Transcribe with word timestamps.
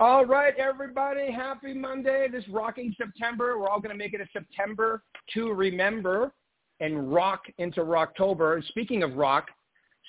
All 0.00 0.24
right, 0.24 0.54
everybody. 0.56 1.30
Happy 1.30 1.74
Monday. 1.74 2.26
This 2.32 2.48
rocking 2.48 2.94
September. 2.96 3.58
We're 3.58 3.68
all 3.68 3.80
going 3.80 3.92
to 3.92 3.98
make 3.98 4.14
it 4.14 4.22
a 4.22 4.26
September 4.32 5.02
to 5.34 5.52
remember 5.52 6.32
and 6.80 7.12
rock 7.12 7.42
into 7.58 7.82
Rocktober. 7.82 8.66
Speaking 8.68 9.02
of 9.02 9.16
rock, 9.16 9.48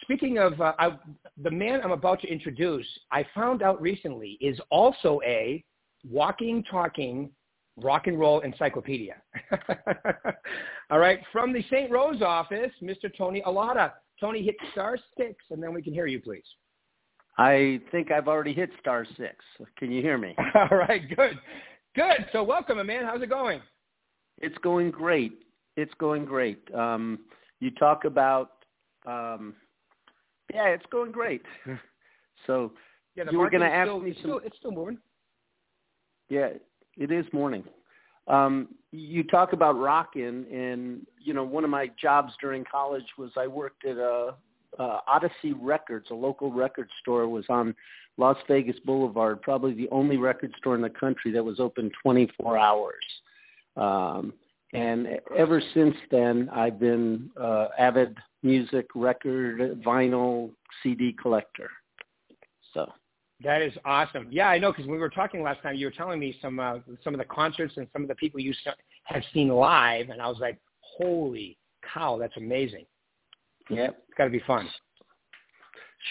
speaking 0.03 0.37
of 0.37 0.61
uh, 0.61 0.71
I, 0.79 0.97
the 1.43 1.51
man 1.51 1.81
I'm 1.83 1.91
about 1.91 2.21
to 2.21 2.27
introduce, 2.29 2.87
I 3.11 3.25
found 3.35 3.61
out 3.61 3.81
recently 3.81 4.37
is 4.39 4.57
also 4.69 5.19
a 5.25 5.61
walking, 6.09 6.63
talking 6.71 7.29
rock 7.75 8.07
and 8.07 8.17
roll 8.17 8.39
encyclopedia. 8.39 9.17
all 10.89 10.99
right, 10.99 11.19
from 11.33 11.51
the 11.51 11.63
St. 11.63 11.91
Rose 11.91 12.21
office, 12.21 12.71
Mr. 12.81 13.13
Tony 13.17 13.43
Alada. 13.45 13.91
Tony, 14.21 14.41
hit 14.41 14.55
star 14.71 14.97
six, 15.17 15.35
and 15.49 15.61
then 15.61 15.73
we 15.73 15.81
can 15.81 15.91
hear 15.91 16.07
you, 16.07 16.21
please. 16.21 16.45
I 17.37 17.79
think 17.91 18.11
I've 18.11 18.27
already 18.27 18.53
hit 18.53 18.69
star 18.79 19.05
six. 19.17 19.35
Can 19.77 19.91
you 19.91 20.01
hear 20.01 20.17
me? 20.17 20.35
All 20.55 20.77
right, 20.77 21.01
good. 21.15 21.39
Good. 21.95 22.25
So 22.31 22.43
welcome, 22.43 22.85
man. 22.85 23.05
How's 23.05 23.21
it 23.21 23.29
going? 23.29 23.61
It's 24.39 24.57
going 24.59 24.91
great. 24.91 25.33
It's 25.77 25.93
going 25.99 26.25
great. 26.25 26.59
Um, 26.73 27.19
you 27.59 27.71
talk 27.71 28.05
about, 28.05 28.51
um, 29.05 29.55
yeah, 30.53 30.67
it's 30.67 30.85
going 30.91 31.11
great. 31.11 31.43
so 32.47 32.71
yeah, 33.15 33.23
you 33.31 33.39
were 33.39 33.49
going 33.49 33.61
to 33.61 33.67
ask 33.67 33.87
still, 33.87 33.99
me 33.99 34.11
it's 34.11 34.21
some. 34.21 34.29
Still, 34.29 34.41
it's 34.43 34.57
still 34.57 34.71
moving. 34.71 34.97
Yeah, 36.29 36.49
it 36.97 37.11
is 37.11 37.25
morning. 37.33 37.63
Um, 38.27 38.69
you 38.91 39.23
talk 39.23 39.53
about 39.53 39.77
rocking, 39.77 40.45
and 40.51 41.05
you 41.19 41.33
know, 41.33 41.43
one 41.43 41.63
of 41.63 41.69
my 41.69 41.89
jobs 42.01 42.33
during 42.41 42.63
college 42.69 43.05
was 43.17 43.31
I 43.37 43.47
worked 43.47 43.85
at 43.85 43.97
a 43.97 44.35
uh, 44.79 44.99
Odyssey 45.07 45.53
Records, 45.59 46.07
a 46.11 46.13
local 46.13 46.51
record 46.51 46.89
store, 47.01 47.27
was 47.27 47.45
on 47.49 47.75
Las 48.17 48.37
Vegas 48.47 48.77
Boulevard, 48.85 49.41
probably 49.41 49.73
the 49.73 49.89
only 49.89 50.17
record 50.17 50.53
store 50.57 50.75
in 50.75 50.81
the 50.81 50.89
country 50.89 51.31
that 51.31 51.43
was 51.43 51.59
open 51.59 51.91
24 52.03 52.57
hours. 52.57 53.03
Um, 53.77 54.33
and 54.73 55.07
ever 55.37 55.61
since 55.73 55.95
then, 56.09 56.49
I've 56.53 56.79
been 56.79 57.29
uh, 57.39 57.67
avid 57.77 58.17
music, 58.43 58.87
record, 58.95 59.81
vinyl, 59.85 60.51
CD 60.81 61.15
collector. 61.21 61.69
So 62.73 62.89
that 63.43 63.61
is 63.61 63.73
awesome. 63.85 64.27
Yeah, 64.29 64.47
I 64.47 64.59
know 64.59 64.71
because 64.71 64.87
we 64.87 64.97
were 64.97 65.09
talking 65.09 65.41
last 65.43 65.61
time. 65.61 65.75
You 65.75 65.87
were 65.87 65.91
telling 65.91 66.19
me 66.19 66.37
some 66.41 66.59
uh, 66.59 66.77
some 67.03 67.13
of 67.13 67.19
the 67.19 67.25
concerts 67.25 67.73
and 67.77 67.87
some 67.91 68.01
of 68.01 68.07
the 68.07 68.15
people 68.15 68.39
you 68.39 68.53
have 69.05 69.23
seen 69.33 69.49
live, 69.49 70.09
and 70.09 70.21
I 70.21 70.27
was 70.27 70.37
like, 70.39 70.57
"Holy 70.79 71.57
cow, 71.93 72.17
that's 72.17 72.37
amazing!" 72.37 72.85
Yep. 73.75 74.03
It's 74.07 74.17
got 74.17 74.25
to 74.25 74.29
be 74.29 74.41
fun. 74.45 74.67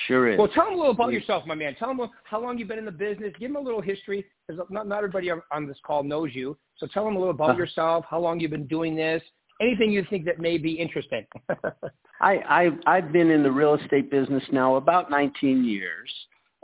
Sure 0.06 0.30
is. 0.30 0.38
Well, 0.38 0.48
tell 0.48 0.66
them 0.66 0.74
a 0.74 0.76
little 0.76 0.92
about 0.92 1.12
yourself, 1.12 1.44
my 1.46 1.54
man. 1.54 1.74
Tell 1.74 1.88
them 1.88 2.08
how 2.24 2.40
long 2.40 2.58
you've 2.58 2.68
been 2.68 2.78
in 2.78 2.84
the 2.84 2.92
business. 2.92 3.32
Give 3.38 3.52
them 3.52 3.56
a 3.56 3.64
little 3.64 3.80
history, 3.80 4.24
because 4.46 4.64
not, 4.70 4.86
not 4.86 4.98
everybody 4.98 5.30
on 5.30 5.66
this 5.66 5.78
call 5.84 6.02
knows 6.04 6.30
you. 6.32 6.56
So 6.76 6.86
tell 6.86 7.04
them 7.04 7.16
a 7.16 7.18
little 7.18 7.34
about 7.34 7.50
uh 7.50 7.58
yourself, 7.58 8.04
how 8.08 8.20
long 8.20 8.38
you've 8.38 8.52
been 8.52 8.68
doing 8.68 8.94
this, 8.94 9.22
anything 9.60 9.90
you 9.90 10.06
think 10.08 10.24
that 10.26 10.38
may 10.38 10.58
be 10.58 10.72
interesting. 10.72 11.26
I, 12.20 12.40
I've, 12.48 12.78
I've 12.86 13.12
been 13.12 13.30
in 13.30 13.42
the 13.42 13.50
real 13.50 13.74
estate 13.74 14.10
business 14.10 14.42
now 14.52 14.76
about 14.76 15.10
19 15.10 15.64
years. 15.64 16.10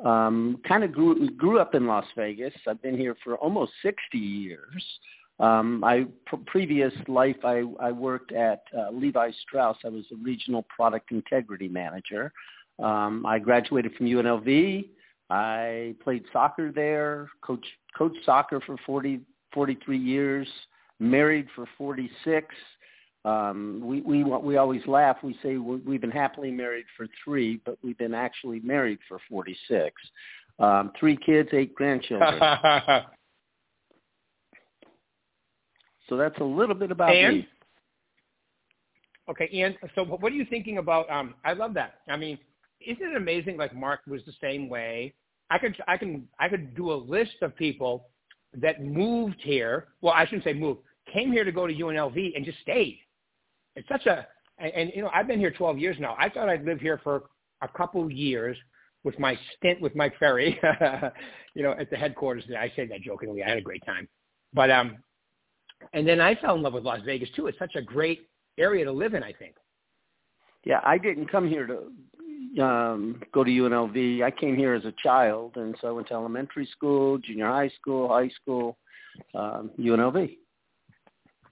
Um, 0.05 0.60
kind 0.69 0.84
of 0.84 0.92
grew, 0.92 1.28
grew 1.31 1.58
up 1.58 1.75
in 1.75 1.86
Las 1.86 2.05
Vegas. 2.16 2.53
I've 2.69 2.83
been 2.83 2.97
here 2.97 3.16
for 3.25 3.36
almost 3.36 3.72
60 3.83 4.19
years. 4.19 4.84
Um, 5.39 5.84
I 5.84 6.06
previous 6.47 6.92
life 7.09 7.37
I, 7.45 7.62
I 7.81 7.92
worked 7.92 8.33
at 8.33 8.62
uh, 8.77 8.91
Levi 8.91 9.31
Strauss. 9.43 9.77
I 9.84 9.89
was 9.89 10.05
a 10.12 10.17
regional 10.17 10.65
product 10.75 11.12
integrity 11.12 11.69
manager. 11.69 12.33
Um, 12.83 13.25
I 13.27 13.39
graduated 13.39 13.95
from 13.95 14.06
UNLV. 14.06 14.89
I 15.28 15.95
played 16.03 16.25
soccer 16.33 16.73
there, 16.73 17.28
coach 17.43 17.65
coached 17.97 18.25
soccer 18.25 18.60
for 18.60 18.77
40, 18.87 19.21
43 19.53 19.99
years, 19.99 20.49
married 21.00 21.49
for 21.55 21.66
46. 21.77 22.55
Um, 23.25 23.81
we, 23.83 24.03
we, 24.03 24.22
we 24.22 24.56
always 24.56 24.87
laugh. 24.87 25.16
We 25.22 25.37
say 25.43 25.56
we've 25.56 26.00
been 26.00 26.10
happily 26.10 26.53
married 26.53 26.84
for 26.97 27.09
three, 27.25 27.60
but 27.65 27.77
we've 27.83 27.99
been 27.99 28.15
actually 28.15 28.60
married 28.60 28.99
for 29.09 29.19
46. 29.28 29.94
Um, 30.59 30.93
three 30.99 31.16
kids, 31.16 31.49
eight 31.53 31.75
grandchildren. 31.75 32.41
So 36.09 36.17
that's 36.17 36.39
a 36.39 36.44
little 36.44 36.75
bit 36.75 36.91
about 36.91 37.15
and, 37.15 37.39
me. 37.39 37.49
Okay, 39.28 39.49
and 39.61 39.77
so 39.94 40.05
what 40.05 40.33
are 40.33 40.37
you 40.37 40.47
thinking 40.49 40.78
about? 40.78 41.11
Um, 41.11 41.34
I 41.44 41.53
love 41.53 41.75
that. 41.75 42.00
I 42.09 42.17
mean, 42.17 42.39
isn't 42.87 43.03
it 43.03 43.17
amazing? 43.17 43.56
Like 43.56 43.75
Mark 43.75 44.00
was 44.06 44.21
the 44.25 44.33
same 44.41 44.69
way. 44.69 45.15
I 45.50 45.59
could, 45.59 45.77
I 45.89 45.97
can, 45.97 46.28
I 46.39 46.49
could 46.49 46.75
do 46.75 46.93
a 46.93 46.95
list 46.95 47.43
of 47.43 47.56
people 47.56 48.09
that 48.55 48.83
moved 48.83 49.41
here. 49.41 49.89
Well, 50.00 50.12
I 50.15 50.25
shouldn't 50.25 50.45
say 50.45 50.53
moved. 50.53 50.81
Came 51.12 51.33
here 51.33 51.45
to 51.45 51.53
go 51.53 51.66
to 51.66 51.75
UNLV 51.75 52.37
and 52.37 52.45
just 52.45 52.59
stayed. 52.61 53.00
It's 53.75 53.89
such 53.89 54.06
a, 54.06 54.27
and, 54.59 54.72
and 54.72 54.93
you 54.95 55.03
know, 55.03 55.11
I've 55.12 55.27
been 55.27 55.39
here 55.39 55.50
12 55.50 55.78
years 55.78 55.97
now. 56.00 56.16
I 56.19 56.28
thought 56.28 56.49
I'd 56.49 56.65
live 56.65 56.81
here 56.81 57.00
for 57.03 57.25
a 57.62 57.69
couple 57.69 58.11
years 58.11 58.56
with 59.05 59.19
my 59.19 59.39
stint 59.56 59.81
with 59.81 59.95
Mike 59.95 60.15
Ferry, 60.19 60.59
you 61.55 61.62
know, 61.62 61.72
at 61.78 61.91
the 61.91 61.97
headquarters. 61.97 62.45
I 62.59 62.72
say 62.75 62.87
that 62.87 63.03
jokingly. 63.03 63.43
I 63.43 63.49
had 63.49 63.59
a 63.59 63.62
great 63.62 63.84
time, 63.87 64.09
but 64.53 64.71
um, 64.71 64.99
and 65.92 66.06
then 66.06 66.20
I 66.20 66.34
fell 66.36 66.56
in 66.56 66.62
love 66.62 66.74
with 66.74 66.84
Las 66.84 67.00
Vegas 67.04 67.28
too. 67.34 67.47
It's 67.47 67.58
such 67.58 67.74
a 67.76 67.82
great 67.82 68.28
area 68.58 68.84
to 68.84 68.92
live 68.92 69.14
in. 69.14 69.22
I 69.22 69.32
think. 69.32 69.56
Yeah, 70.64 70.80
I 70.84 70.98
didn't 70.98 71.30
come 71.30 71.48
here 71.48 71.66
to 71.66 72.62
um, 72.62 73.22
go 73.32 73.44
to 73.44 73.50
UNLV. 73.50 74.22
I 74.22 74.30
came 74.30 74.56
here 74.56 74.74
as 74.74 74.84
a 74.84 74.92
child, 75.02 75.52
and 75.56 75.76
so 75.80 75.88
I 75.88 75.91
went 75.92 76.08
to 76.08 76.14
elementary 76.14 76.66
school, 76.66 77.19
junior 77.19 77.47
high 77.47 77.70
school, 77.80 78.08
high 78.08 78.30
school, 78.41 78.76
um, 79.34 79.70
UNLV. 79.78 80.36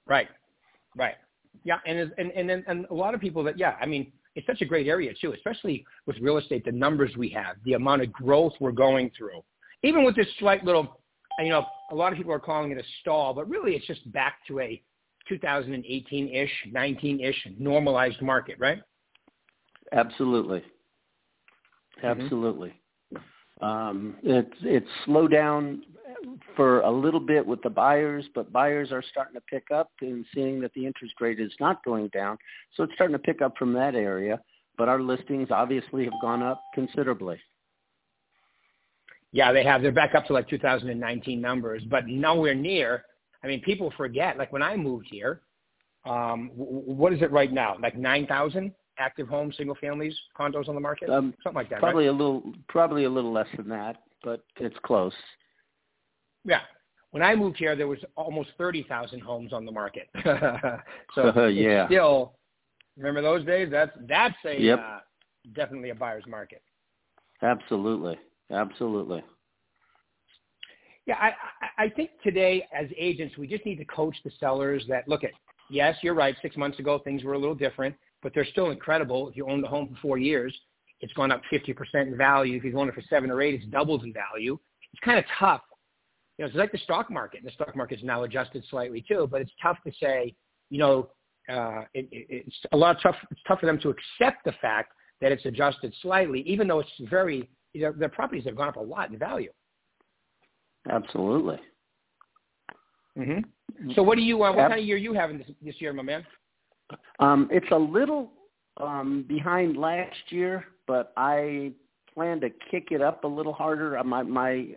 Right, 0.06 0.28
right. 0.96 1.14
Yeah, 1.64 1.78
and 1.86 2.12
and 2.18 2.30
and 2.32 2.48
then 2.48 2.64
and 2.66 2.86
a 2.90 2.94
lot 2.94 3.14
of 3.14 3.20
people 3.20 3.42
that 3.44 3.58
yeah, 3.58 3.76
I 3.80 3.86
mean, 3.86 4.12
it's 4.34 4.46
such 4.46 4.60
a 4.60 4.66
great 4.66 4.86
area 4.86 5.12
too, 5.18 5.32
especially 5.32 5.84
with 6.06 6.16
real 6.20 6.38
estate. 6.38 6.64
The 6.64 6.72
numbers 6.72 7.12
we 7.16 7.28
have, 7.30 7.56
the 7.64 7.74
amount 7.74 8.02
of 8.02 8.12
growth 8.12 8.52
we're 8.60 8.72
going 8.72 9.10
through, 9.16 9.42
even 9.82 10.04
with 10.04 10.16
this 10.16 10.26
slight 10.38 10.64
little 10.64 11.00
you 11.40 11.48
know, 11.48 11.64
a 11.90 11.94
lot 11.94 12.12
of 12.12 12.18
people 12.18 12.32
are 12.32 12.40
calling 12.40 12.70
it 12.70 12.78
a 12.78 12.82
stall, 13.00 13.34
but 13.34 13.48
really 13.48 13.74
it's 13.74 13.86
just 13.86 14.10
back 14.12 14.38
to 14.48 14.60
a 14.60 14.82
2018-ish, 15.30 16.50
19-ish 16.72 17.48
normalized 17.58 18.20
market, 18.22 18.56
right? 18.58 18.82
Absolutely. 19.92 20.62
Mm-hmm. 22.02 22.22
Absolutely. 22.22 22.68
Mm-hmm. 22.68 23.64
Um, 23.64 24.16
it's 24.22 24.56
it's 24.62 24.88
slowed 25.04 25.30
down 25.30 25.82
for 26.56 26.80
a 26.80 26.90
little 26.90 27.20
bit 27.20 27.46
with 27.46 27.62
the 27.62 27.70
buyers, 27.70 28.24
but 28.34 28.52
buyers 28.52 28.90
are 28.92 29.02
starting 29.10 29.34
to 29.34 29.40
pick 29.42 29.70
up 29.72 29.90
and 30.00 30.24
seeing 30.34 30.60
that 30.60 30.72
the 30.74 30.84
interest 30.84 31.14
rate 31.20 31.40
is 31.40 31.52
not 31.60 31.84
going 31.84 32.08
down. 32.08 32.36
So 32.74 32.82
it's 32.82 32.92
starting 32.94 33.14
to 33.14 33.22
pick 33.22 33.42
up 33.42 33.56
from 33.56 33.72
that 33.74 33.94
area. 33.94 34.40
But 34.76 34.88
our 34.88 35.00
listings 35.00 35.48
obviously 35.50 36.04
have 36.04 36.14
gone 36.20 36.42
up 36.42 36.60
considerably. 36.74 37.40
Yeah, 39.34 39.50
they 39.50 39.64
have. 39.64 39.82
They're 39.82 39.90
back 39.90 40.14
up 40.14 40.26
to 40.26 40.32
like 40.32 40.48
2019 40.48 41.40
numbers, 41.40 41.82
but 41.90 42.06
nowhere 42.06 42.54
near. 42.54 43.04
I 43.42 43.48
mean, 43.48 43.60
people 43.62 43.92
forget. 43.96 44.38
Like 44.38 44.52
when 44.52 44.62
I 44.62 44.76
moved 44.76 45.08
here, 45.10 45.40
um, 46.06 46.52
what 46.54 47.12
is 47.12 47.20
it 47.20 47.32
right 47.32 47.52
now? 47.52 47.76
Like 47.82 47.96
9,000 47.96 48.72
active 48.96 49.26
homes, 49.26 49.56
single 49.56 49.74
families, 49.80 50.14
condos 50.38 50.68
on 50.68 50.76
the 50.76 50.80
market, 50.80 51.10
um, 51.10 51.34
something 51.42 51.56
like 51.56 51.68
that. 51.70 51.80
Probably 51.80 52.04
right? 52.04 52.14
a 52.14 52.16
little, 52.16 52.52
probably 52.68 53.04
a 53.04 53.10
little 53.10 53.32
less 53.32 53.48
than 53.56 53.68
that, 53.70 53.96
but 54.22 54.44
it's 54.60 54.76
close. 54.84 55.12
Yeah. 56.44 56.60
When 57.10 57.22
I 57.24 57.34
moved 57.34 57.56
here, 57.56 57.74
there 57.74 57.88
was 57.88 57.98
almost 58.16 58.50
30,000 58.56 59.18
homes 59.18 59.52
on 59.52 59.66
the 59.66 59.72
market. 59.72 60.08
so 61.16 61.46
yeah. 61.48 61.86
still, 61.86 62.34
remember 62.96 63.20
those 63.20 63.44
days? 63.44 63.68
That's 63.68 63.90
that's 64.08 64.36
a 64.46 64.60
yep. 64.60 64.78
uh, 64.78 64.98
definitely 65.56 65.90
a 65.90 65.94
buyer's 65.96 66.24
market. 66.28 66.62
Absolutely. 67.42 68.16
Absolutely. 68.50 69.22
Yeah, 71.06 71.16
I, 71.20 71.84
I 71.84 71.88
think 71.90 72.10
today 72.22 72.66
as 72.74 72.86
agents, 72.98 73.36
we 73.36 73.46
just 73.46 73.64
need 73.66 73.76
to 73.76 73.84
coach 73.84 74.16
the 74.24 74.30
sellers 74.40 74.84
that 74.88 75.06
look 75.06 75.22
at, 75.22 75.32
yes, 75.68 75.96
you're 76.02 76.14
right. 76.14 76.34
Six 76.40 76.56
months 76.56 76.78
ago, 76.78 76.98
things 76.98 77.24
were 77.24 77.34
a 77.34 77.38
little 77.38 77.54
different, 77.54 77.94
but 78.22 78.32
they're 78.34 78.46
still 78.46 78.70
incredible. 78.70 79.28
If 79.28 79.36
you 79.36 79.48
own 79.48 79.60
the 79.60 79.68
home 79.68 79.88
for 79.88 80.00
four 80.00 80.18
years, 80.18 80.54
it's 81.00 81.12
gone 81.12 81.30
up 81.30 81.42
50% 81.52 81.74
in 81.94 82.16
value. 82.16 82.56
If 82.56 82.64
you've 82.64 82.76
owned 82.76 82.88
it 82.88 82.94
for 82.94 83.02
seven 83.10 83.30
or 83.30 83.42
eight, 83.42 83.54
it's 83.54 83.66
doubled 83.66 84.04
in 84.04 84.14
value. 84.14 84.58
It's 84.92 85.00
kind 85.04 85.18
of 85.18 85.24
tough. 85.38 85.60
You 86.38 86.44
know, 86.44 86.48
it's 86.48 86.56
like 86.56 86.72
the 86.72 86.78
stock 86.78 87.10
market. 87.10 87.40
And 87.40 87.46
the 87.46 87.52
stock 87.52 87.76
market 87.76 87.98
is 87.98 88.04
now 88.04 88.22
adjusted 88.22 88.64
slightly 88.70 89.04
too, 89.06 89.28
but 89.30 89.42
it's 89.42 89.52
tough 89.62 89.76
to 89.86 89.92
say, 90.00 90.34
you 90.70 90.78
know, 90.78 91.10
uh, 91.48 91.82
it, 91.92 92.08
it, 92.10 92.26
it's 92.30 92.56
a 92.72 92.76
lot 92.76 92.96
tough. 93.02 93.16
It's 93.30 93.40
tough 93.46 93.60
for 93.60 93.66
them 93.66 93.78
to 93.80 93.90
accept 93.90 94.44
the 94.44 94.54
fact 94.62 94.92
that 95.20 95.30
it's 95.30 95.44
adjusted 95.44 95.94
slightly, 96.00 96.40
even 96.42 96.66
though 96.66 96.80
it's 96.80 96.90
very 97.10 97.48
know, 97.82 97.92
their 97.92 98.08
properties 98.08 98.44
have 98.44 98.56
gone 98.56 98.68
up 98.68 98.76
a 98.76 98.80
lot 98.80 99.10
in 99.10 99.18
value. 99.18 99.52
Absolutely. 100.90 101.58
Mm-hmm. 103.18 103.90
So 103.94 104.02
what 104.02 104.16
do 104.16 104.22
you 104.22 104.42
uh, 104.42 104.52
what 104.52 104.68
kind 104.68 104.80
of 104.80 104.84
year 104.84 104.96
are 104.96 104.98
you 104.98 105.12
having 105.12 105.38
this, 105.38 105.48
this 105.62 105.74
year, 105.78 105.92
my 105.92 106.02
man? 106.02 106.24
Um, 107.20 107.48
it's 107.50 107.70
a 107.70 107.76
little 107.76 108.32
um, 108.80 109.24
behind 109.28 109.76
last 109.76 110.16
year, 110.30 110.64
but 110.86 111.12
I 111.16 111.72
plan 112.12 112.40
to 112.40 112.50
kick 112.70 112.88
it 112.90 113.00
up 113.00 113.24
a 113.24 113.28
little 113.28 113.52
harder. 113.52 113.98
Uh, 113.98 114.04
my 114.04 114.22
my 114.22 114.68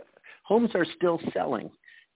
homes 0.44 0.72
are 0.76 0.86
still 0.96 1.20
selling. 1.34 1.70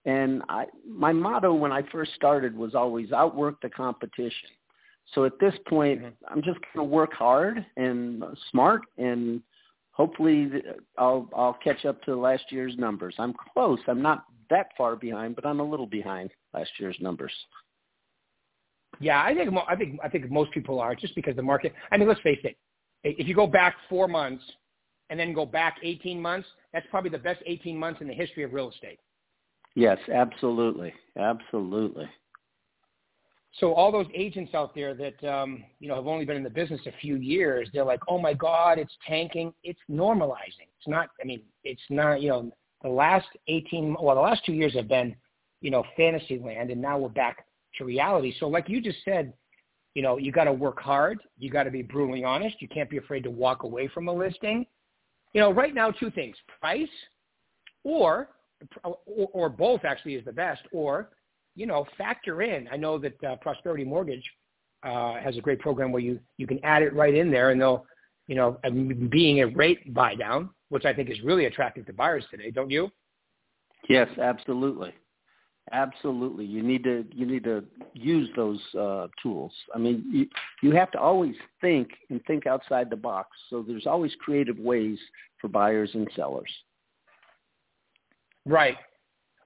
And 0.06 0.42
I, 0.50 0.66
my 0.88 1.12
motto 1.12 1.54
when 1.54 1.72
I 1.72 1.84
first 1.92 2.14
started 2.16 2.56
was 2.56 2.74
always 2.74 3.12
outwork 3.12 3.62
the 3.62 3.70
competition. 3.70 4.50
So 5.14 5.26
at 5.26 5.34
this 5.40 5.54
point, 5.68 6.02
mm-hmm. 6.02 6.26
I'm 6.28 6.42
just 6.42 6.60
going 6.74 6.78
to 6.78 6.84
work 6.84 7.14
hard 7.14 7.64
and 7.78 8.24
smart, 8.50 8.82
and 8.98 9.42
hopefully 9.92 10.50
I'll 10.98 11.30
I'll 11.36 11.58
catch 11.64 11.86
up 11.86 12.02
to 12.04 12.16
last 12.16 12.44
year's 12.50 12.76
numbers. 12.78 13.16
I'm 13.18 13.34
close. 13.54 13.80
I'm 13.88 14.02
not 14.02 14.26
that 14.50 14.68
far 14.78 14.96
behind, 14.96 15.36
but 15.36 15.46
I'm 15.46 15.60
a 15.60 15.64
little 15.64 15.88
behind 15.88 16.32
last 16.54 16.72
year's 16.80 16.98
numbers. 17.00 17.34
Yeah, 19.00 19.24
I 19.24 19.34
think 19.34 19.50
I 19.68 19.76
think 19.76 20.00
I 20.04 20.10
think 20.10 20.30
most 20.30 20.52
people 20.52 20.80
are 20.80 20.96
just 20.96 21.16
because 21.16 21.36
the 21.36 21.42
market. 21.42 21.74
I 21.92 21.98
mean, 21.98 22.08
let's 22.08 22.22
face 22.22 22.40
it. 22.44 22.58
If 23.04 23.28
you 23.28 23.34
go 23.34 23.48
back 23.48 23.76
four 23.90 24.08
months 24.08 24.44
and 25.10 25.20
then 25.20 25.34
go 25.34 25.46
back 25.46 25.78
18 25.82 26.22
months, 26.22 26.48
that's 26.72 26.86
probably 26.92 27.10
the 27.10 27.18
best 27.18 27.42
18 27.46 27.76
months 27.78 28.00
in 28.02 28.08
the 28.08 28.14
history 28.14 28.44
of 28.44 28.54
real 28.54 28.70
estate. 28.70 29.00
Yes, 29.76 29.98
absolutely, 30.14 30.94
absolutely. 31.18 32.08
So 33.60 33.74
all 33.74 33.92
those 33.92 34.08
agents 34.14 34.54
out 34.54 34.74
there 34.74 34.94
that 34.94 35.24
um, 35.30 35.64
you 35.80 35.88
know 35.88 35.96
have 35.96 36.08
only 36.08 36.26
been 36.26 36.38
in 36.38 36.44
the 36.44 36.50
business 36.50 36.80
a 36.86 36.92
few 37.02 37.18
years, 37.18 37.68
they're 37.74 37.84
like, 37.84 38.00
"Oh 38.08 38.18
my 38.18 38.34
God, 38.34 38.80
it's 38.80 38.94
tanking." 39.06 39.54
It's 39.64 39.80
normalizing. 39.90 40.70
It's 40.78 40.88
not. 40.88 41.10
I 41.22 41.26
mean, 41.26 41.42
it's 41.64 41.82
not. 41.90 42.22
You 42.22 42.30
know, 42.30 42.52
the 42.82 42.90
last 42.90 43.28
18, 43.48 43.96
well, 44.00 44.16
the 44.16 44.22
last 44.22 44.46
two 44.46 44.54
years 44.54 44.74
have 44.76 44.88
been, 44.88 45.16
you 45.60 45.70
know, 45.70 45.84
fantasy 45.98 46.40
land, 46.40 46.72
and 46.72 46.82
now 46.82 46.98
we're 46.98 47.10
back 47.10 47.46
to 47.78 47.86
reality. 47.86 48.34
So, 48.40 48.48
like 48.48 48.70
you 48.70 48.82
just 48.82 49.00
said, 49.04 49.34
you 49.96 50.02
know, 50.02 50.18
you 50.18 50.32
got 50.32 50.46
to 50.46 50.54
work 50.54 50.80
hard. 50.80 51.20
You 51.38 51.52
got 51.52 51.64
to 51.64 51.72
be 51.72 51.82
brutally 51.82 52.24
honest. 52.24 52.62
You 52.62 52.70
can't 52.70 52.90
be 52.90 52.98
afraid 52.98 53.24
to 53.24 53.32
walk 53.32 53.64
away 53.64 53.90
from 53.90 54.08
a 54.08 54.14
listing. 54.14 54.66
You 55.34 55.42
know, 55.42 55.52
right 55.52 55.74
now, 55.74 55.92
two 55.92 56.10
things: 56.10 56.36
price, 56.60 56.88
or 57.84 58.30
or, 58.84 58.98
or 59.06 59.50
both 59.50 59.84
actually 59.84 60.16
is 60.16 60.24
the 60.24 60.32
best, 60.32 60.62
or 60.72 61.10
you 61.56 61.66
know, 61.66 61.86
factor 61.98 62.42
in. 62.42 62.68
I 62.72 62.78
know 62.78 62.98
that 63.00 63.24
uh, 63.24 63.36
Prosperity 63.38 63.84
Mortgage 63.84 64.24
uh, 64.84 65.20
has 65.20 65.38
a 65.38 65.42
great 65.42 65.60
program 65.60 65.92
where 65.92 66.02
you 66.02 66.20
you 66.38 66.48
can 66.48 66.60
add 66.64 66.82
it 66.82 66.94
right 66.94 67.14
in 67.14 67.32
there, 67.32 67.52
and 67.52 67.62
they'll, 67.62 67.86
you 68.28 68.36
know, 68.36 68.58
being 69.10 69.42
a 69.42 69.48
rate 69.48 69.94
buy 69.94 70.16
down, 70.16 70.50
which 70.70 70.86
I 70.86 70.94
think 70.94 71.10
is 71.10 71.22
really 71.24 71.46
attractive 71.46 71.86
to 71.88 71.94
buyers 71.94 72.26
today, 72.32 72.52
don't 72.52 72.70
you? 72.70 72.90
Yes, 73.90 74.08
absolutely, 74.22 74.94
absolutely. 75.72 76.46
You 76.46 76.64
need 76.64 76.84
to 76.84 77.06
you 77.14 77.26
need 77.26 77.44
to 77.44 77.64
use 77.94 78.30
those 78.36 78.60
uh, 78.80 79.08
tools. 79.22 79.52
I 79.76 79.78
mean, 79.78 80.06
you 80.12 80.28
you 80.62 80.76
have 80.76 80.92
to 80.92 81.00
always 81.00 81.36
think 81.60 81.90
and 82.10 82.24
think 82.26 82.48
outside 82.48 82.90
the 82.90 82.96
box. 82.96 83.30
So 83.50 83.64
there's 83.68 83.88
always 83.88 84.12
creative 84.20 84.58
ways 84.58 84.98
for 85.40 85.48
buyers 85.48 85.92
and 85.94 86.08
sellers. 86.16 86.52
Right. 88.46 88.78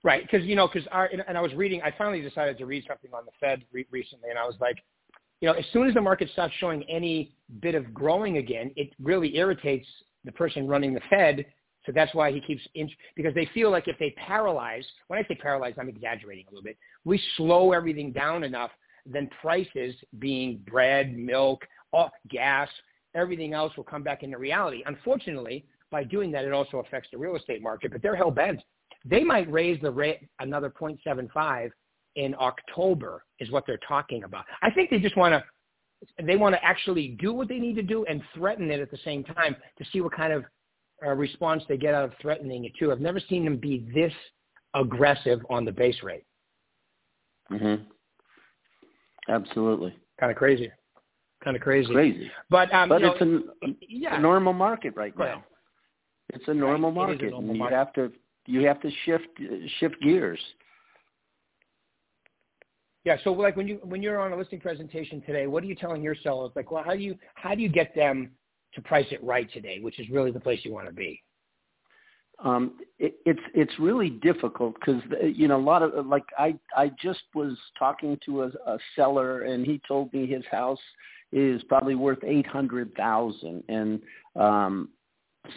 Right, 0.06 0.22
because 0.22 0.46
you 0.46 0.56
know, 0.56 0.68
because 0.72 0.88
our 0.92 1.10
and 1.28 1.36
I 1.36 1.42
was 1.42 1.52
reading. 1.56 1.82
I 1.82 1.92
finally 1.98 2.22
decided 2.22 2.60
to 2.60 2.68
read 2.68 2.84
something 2.88 3.10
on 3.12 3.26
the 3.26 3.32
Fed 3.40 3.64
re- 3.72 3.88
recently, 3.90 4.30
and 4.30 4.38
I 4.38 4.46
was 4.46 4.54
like, 4.62 4.78
you 5.42 5.48
know, 5.48 5.56
as 5.56 5.66
soon 5.74 5.88
as 5.88 5.96
the 5.96 6.02
market 6.02 6.30
starts 6.32 6.54
showing 6.60 6.84
any 6.84 7.34
bit 7.60 7.74
of 7.74 7.92
growing 7.92 8.38
again, 8.38 8.72
it 8.76 8.92
really 9.02 9.36
irritates 9.36 9.88
the 10.24 10.32
person 10.32 10.68
running 10.68 10.94
the 10.94 11.02
Fed. 11.10 11.44
So 11.88 11.92
that's 11.92 12.14
why 12.14 12.32
he 12.32 12.40
keeps 12.40 12.62
in, 12.76 12.88
because 13.16 13.34
they 13.34 13.50
feel 13.52 13.72
like 13.72 13.88
if 13.88 13.98
they 13.98 14.14
paralyze. 14.16 14.86
When 15.08 15.18
I 15.18 15.28
say 15.28 15.34
paralyze, 15.34 15.74
I'm 15.80 15.90
exaggerating 15.90 16.46
a 16.50 16.52
little 16.52 16.64
bit. 16.64 16.78
We 17.04 17.20
slow 17.36 17.72
everything 17.72 18.12
down 18.12 18.44
enough, 18.44 18.70
then 19.08 19.28
prices, 19.42 19.96
being 20.20 20.64
bread, 20.70 21.18
milk, 21.18 21.66
all, 21.94 22.12
gas, 22.30 22.70
everything 23.16 23.54
else 23.54 23.76
will 23.76 23.84
come 23.84 24.04
back 24.04 24.22
into 24.22 24.38
reality. 24.38 24.84
Unfortunately, 24.86 25.66
by 25.90 26.04
doing 26.04 26.32
that, 26.34 26.46
it 26.46 26.54
also 26.54 26.78
affects 26.78 27.10
the 27.12 27.18
real 27.18 27.36
estate 27.36 27.64
market. 27.64 27.92
But 27.92 28.04
they're 28.04 28.16
hell 28.16 28.30
bent 28.30 28.62
they 29.06 29.24
might 29.24 29.50
raise 29.52 29.80
the 29.82 29.92
rate 29.92 30.20
another 30.40 30.70
0.75 30.70 31.70
in 32.16 32.36
October 32.40 33.24
is 33.40 33.52
what 33.52 33.66
they're 33.68 33.80
talking 33.88 34.24
about. 34.24 34.46
I 34.62 34.72
think 34.72 34.90
they 34.90 35.00
just 35.00 35.18
want 35.18 35.34
to 35.34 35.44
they 36.24 36.36
want 36.36 36.54
to 36.54 36.64
actually 36.64 37.18
do 37.20 37.34
what 37.34 37.48
they 37.48 37.58
need 37.58 37.76
to 37.76 37.82
do 37.82 38.06
and 38.06 38.22
threaten 38.34 38.70
it 38.70 38.80
at 38.80 38.92
the 38.92 38.98
same 39.04 39.24
time 39.24 39.56
to 39.78 39.86
see 39.92 40.02
what 40.02 40.14
kind 40.14 40.34
of 40.34 40.44
uh, 41.06 41.12
response 41.12 41.64
they 41.68 41.78
get 41.78 41.94
out 41.94 42.06
of 42.06 42.12
threatening 42.22 42.66
it 42.66 42.74
too. 42.78 42.92
I've 42.92 43.02
never 43.02 43.20
seen 43.20 43.44
them 43.44 43.58
be 43.58 43.90
this 43.94 44.14
aggressive 44.74 45.40
on 45.50 45.66
the 45.66 45.72
base 45.72 46.02
rate. 46.04 46.26
Mhm. 47.52 47.86
Absolutely. 49.30 49.96
Kind 50.20 50.32
of 50.32 50.38
crazy. 50.38 50.72
Kind 51.44 51.56
of 51.56 51.62
crazy. 51.62 51.94
Crazy. 51.94 52.32
But 52.50 52.74
um, 52.74 52.90
but 52.90 53.02
it's 53.02 53.22
know, 53.22 53.44
a, 53.64 53.68
yeah. 53.88 54.18
a 54.18 54.20
normal 54.20 54.54
market 54.54 54.96
right 54.96 55.18
now. 55.18 55.44
It's 56.30 56.48
a 56.48 56.54
normal 56.54 56.92
right. 56.92 57.08
market, 57.08 57.28
a 57.28 57.30
normal 57.32 57.50
and 57.50 57.56
you 57.56 57.60
market. 57.60 57.76
have 57.76 57.94
to 57.94 58.12
you 58.46 58.66
have 58.66 58.80
to 58.82 58.90
shift 59.06 59.28
shift 59.80 59.96
gears. 60.02 60.40
Yeah. 63.04 63.18
So 63.24 63.32
like 63.34 63.56
when 63.56 63.68
you 63.68 63.80
when 63.84 64.02
you're 64.02 64.20
on 64.20 64.32
a 64.32 64.38
listing 64.38 64.60
presentation 64.60 65.22
today, 65.22 65.48
what 65.48 65.64
are 65.64 65.68
you 65.68 65.76
telling 65.76 66.02
your 66.02 66.16
sellers? 66.16 66.52
Like, 66.56 66.72
well, 66.72 66.84
how 66.84 66.96
do 66.96 67.02
you 67.02 67.16
how 67.36 67.54
do 67.56 67.62
you 67.62 67.70
get 67.70 67.94
them 67.96 68.32
to 68.74 68.82
price 68.82 69.06
it 69.12 69.24
right 69.24 69.52
today, 69.54 69.80
which 69.80 70.00
is 70.00 70.10
really 70.10 70.32
the 70.32 70.40
place 70.40 70.60
you 70.64 70.74
want 70.74 70.88
to 70.88 70.94
be? 70.94 71.22
Um, 72.44 72.80
it, 73.00 73.16
it's 73.26 73.40
it's 73.54 73.80
really 73.80 74.10
difficult 74.10 74.76
because 74.76 75.02
you 75.24 75.48
know 75.48 75.58
a 75.58 75.62
lot 75.62 75.84
of 75.84 76.06
like 76.08 76.26
I 76.38 76.56
I 76.76 76.92
just 77.02 77.22
was 77.34 77.58
talking 77.78 78.20
to 78.26 78.44
a, 78.44 78.48
a 78.66 78.78
seller 78.96 79.44
and 79.44 79.66
he 79.66 79.80
told 79.88 80.12
me 80.12 80.28
his 80.28 80.44
house 80.52 80.80
is 81.32 81.64
probably 81.64 81.96
worth 81.96 82.20
eight 82.24 82.48
hundred 82.48 82.94
thousand 82.96 83.64
and 83.70 84.02
um 84.36 84.90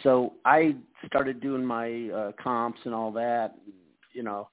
so 0.03 0.33
I 0.45 0.75
started 1.05 1.41
doing 1.41 1.65
my 1.65 2.09
uh, 2.09 2.31
comps 2.41 2.79
and 2.85 2.93
all 2.93 3.11
that. 3.13 3.55
You 4.13 4.23
know, 4.23 4.49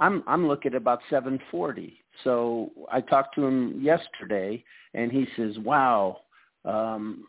I'm 0.00 0.22
I'm 0.26 0.46
looking 0.46 0.72
at 0.72 0.76
about 0.76 1.00
740. 1.10 2.00
So 2.22 2.70
I 2.92 3.00
talked 3.00 3.34
to 3.36 3.44
him 3.44 3.80
yesterday, 3.82 4.62
and 4.94 5.10
he 5.10 5.26
says, 5.36 5.58
"Wow, 5.58 6.18
um, 6.64 7.26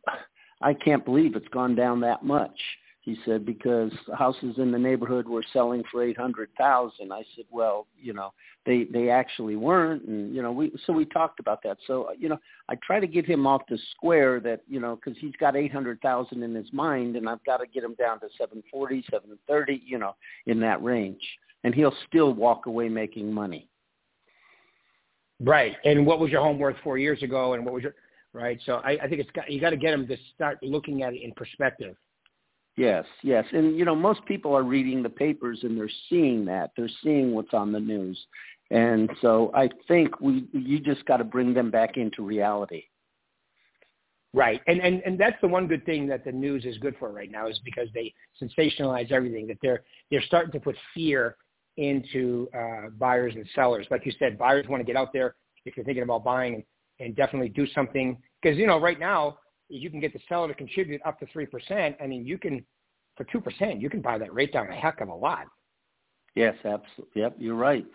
I 0.62 0.74
can't 0.74 1.06
believe 1.06 1.36
it's 1.36 1.48
gone 1.50 1.76
down 1.76 2.00
that 2.02 2.24
much." 2.24 2.60
He 3.06 3.16
said 3.24 3.46
because 3.46 3.92
houses 4.18 4.56
in 4.58 4.72
the 4.72 4.80
neighborhood 4.80 5.28
were 5.28 5.44
selling 5.54 5.84
for 5.92 6.04
eight 6.04 6.18
hundred 6.18 6.50
thousand. 6.58 7.14
I 7.14 7.24
said, 7.36 7.46
well, 7.52 7.86
you 8.02 8.14
know, 8.14 8.34
they 8.66 8.86
they 8.92 9.12
actually 9.12 9.56
weren't, 9.56 10.06
and 10.06 10.34
you 10.34 10.42
know, 10.42 10.52
we 10.52 10.72
so 10.88 10.94
we 10.94 11.06
talked 11.06 11.40
about 11.40 11.62
that. 11.64 11.78
So 11.86 12.10
you 12.18 12.30
know, 12.30 12.40
I 12.68 12.74
try 12.84 13.00
to 13.00 13.06
get 13.06 13.24
him 13.24 13.46
off 13.46 13.62
the 13.70 13.78
square 13.92 14.40
that 14.40 14.62
you 14.68 14.80
know 14.80 14.96
because 14.96 15.20
he's 15.22 15.36
got 15.40 15.56
eight 15.56 15.72
hundred 15.72 16.02
thousand 16.02 16.42
in 16.42 16.56
his 16.56 16.66
mind, 16.74 17.16
and 17.16 17.30
I've 17.30 17.44
got 17.46 17.58
to 17.58 17.68
get 17.68 17.84
him 17.84 17.94
down 17.94 18.20
to 18.22 18.28
seven 18.40 18.64
forty, 18.72 19.06
seven 19.12 19.38
thirty, 19.48 19.84
you 19.86 20.00
know, 20.00 20.16
in 20.48 20.60
that 20.62 20.84
range, 20.84 21.22
and 21.64 21.76
he'll 21.76 21.96
still 22.08 22.34
walk 22.34 22.66
away 22.66 22.90
making 22.90 23.32
money. 23.32 23.70
Right. 25.40 25.76
And 25.86 26.08
what 26.08 26.20
was 26.20 26.32
your 26.32 26.42
home 26.42 26.58
worth 26.58 26.78
four 26.84 26.98
years 26.98 27.22
ago, 27.22 27.54
and 27.54 27.64
what 27.64 27.76
was 27.76 27.84
your 27.84 27.94
right? 28.34 28.60
So 28.66 28.82
I, 28.84 28.98
I 29.04 29.08
think 29.08 29.22
it's 29.22 29.32
got 29.36 29.52
you 29.52 29.62
got 29.62 29.70
to 29.70 29.78
get 29.78 29.94
him 29.94 30.08
to 30.08 30.18
start 30.34 30.58
looking 30.64 31.04
at 31.04 31.14
it 31.14 31.22
in 31.22 31.32
perspective 31.34 31.96
Yes, 32.78 33.06
yes. 33.24 33.46
And, 33.54 33.78
you 33.78 33.86
know, 33.86 33.96
most 33.96 34.26
people 34.26 34.56
are 34.56 34.64
reading 34.64 35.02
the 35.02 35.10
papers 35.10 35.60
and 35.64 35.78
they're 35.78 35.90
seeing 36.10 36.44
that. 36.46 36.72
They're 36.76 36.90
seeing 37.04 37.34
what's 37.34 37.54
on 37.54 37.72
the 37.72 37.80
news. 37.80 38.20
And 38.72 39.10
so 39.22 39.52
I 39.54 39.70
think 39.88 40.20
we 40.20 40.48
you 40.52 40.80
just 40.80 41.06
got 41.06 41.18
to 41.18 41.24
bring 41.24 41.54
them 41.54 41.70
back 41.70 41.98
into 41.98 42.24
reality. 42.24 42.84
Right. 44.34 44.60
And, 44.68 44.82
and 44.82 45.02
and 45.06 45.20
that's 45.20 45.40
the 45.42 45.48
one 45.48 45.68
good 45.68 45.86
thing 45.86 46.08
that 46.08 46.26
the 46.26 46.32
news 46.32 46.66
is 46.66 46.78
good 46.80 46.96
for 47.00 47.12
right 47.12 47.32
now 47.32 47.48
is 47.48 47.60
because 47.64 47.88
they 47.94 48.14
sensationalize 48.42 49.12
everything 49.12 49.48
that 49.48 49.58
they're 49.62 49.84
they're 50.12 50.24
starting 50.24 50.52
to 50.54 50.60
put 50.60 50.76
fear 50.94 51.38
into 51.78 52.50
uh, 52.58 52.90
buyers 52.98 53.34
and 53.36 53.46
sellers. 53.54 53.86
Like 53.92 54.06
you 54.06 54.12
said, 54.18 54.38
buyers 54.38 54.66
want 54.68 54.82
to 54.82 54.86
get 54.86 54.98
out 54.98 55.14
there 55.14 55.36
if 55.66 55.78
you're 55.78 55.86
thinking 55.86 56.04
about 56.04 56.24
buying 56.24 56.56
and, 56.56 56.64
and 57.00 57.16
definitely 57.16 57.50
do 57.50 57.68
something 57.68 58.18
because 58.42 58.58
you 58.58 58.68
know 58.68 58.80
right 58.80 59.00
now 59.00 59.38
you 59.70 59.90
can 59.90 60.00
get 60.00 60.14
the 60.14 60.20
seller 60.28 60.48
to 60.48 60.54
contribute 60.54 61.02
up 61.06 61.20
to 61.20 61.26
3%, 61.28 61.96
I 62.02 62.08
mean, 62.08 62.26
you 62.26 62.38
can, 62.38 62.64
for 63.16 63.26
2%, 63.26 63.82
you 63.82 63.90
can 63.90 64.02
buy 64.02 64.18
that 64.18 64.34
rate 64.34 64.54
down 64.54 64.70
a 64.70 64.76
heck 64.76 65.02
of 65.02 65.10
a 65.10 65.14
lot. 65.14 65.46
Yes, 66.36 66.56
absolutely. 66.58 67.22
Yep, 67.22 67.36
you're 67.40 67.56
right. 67.56 67.86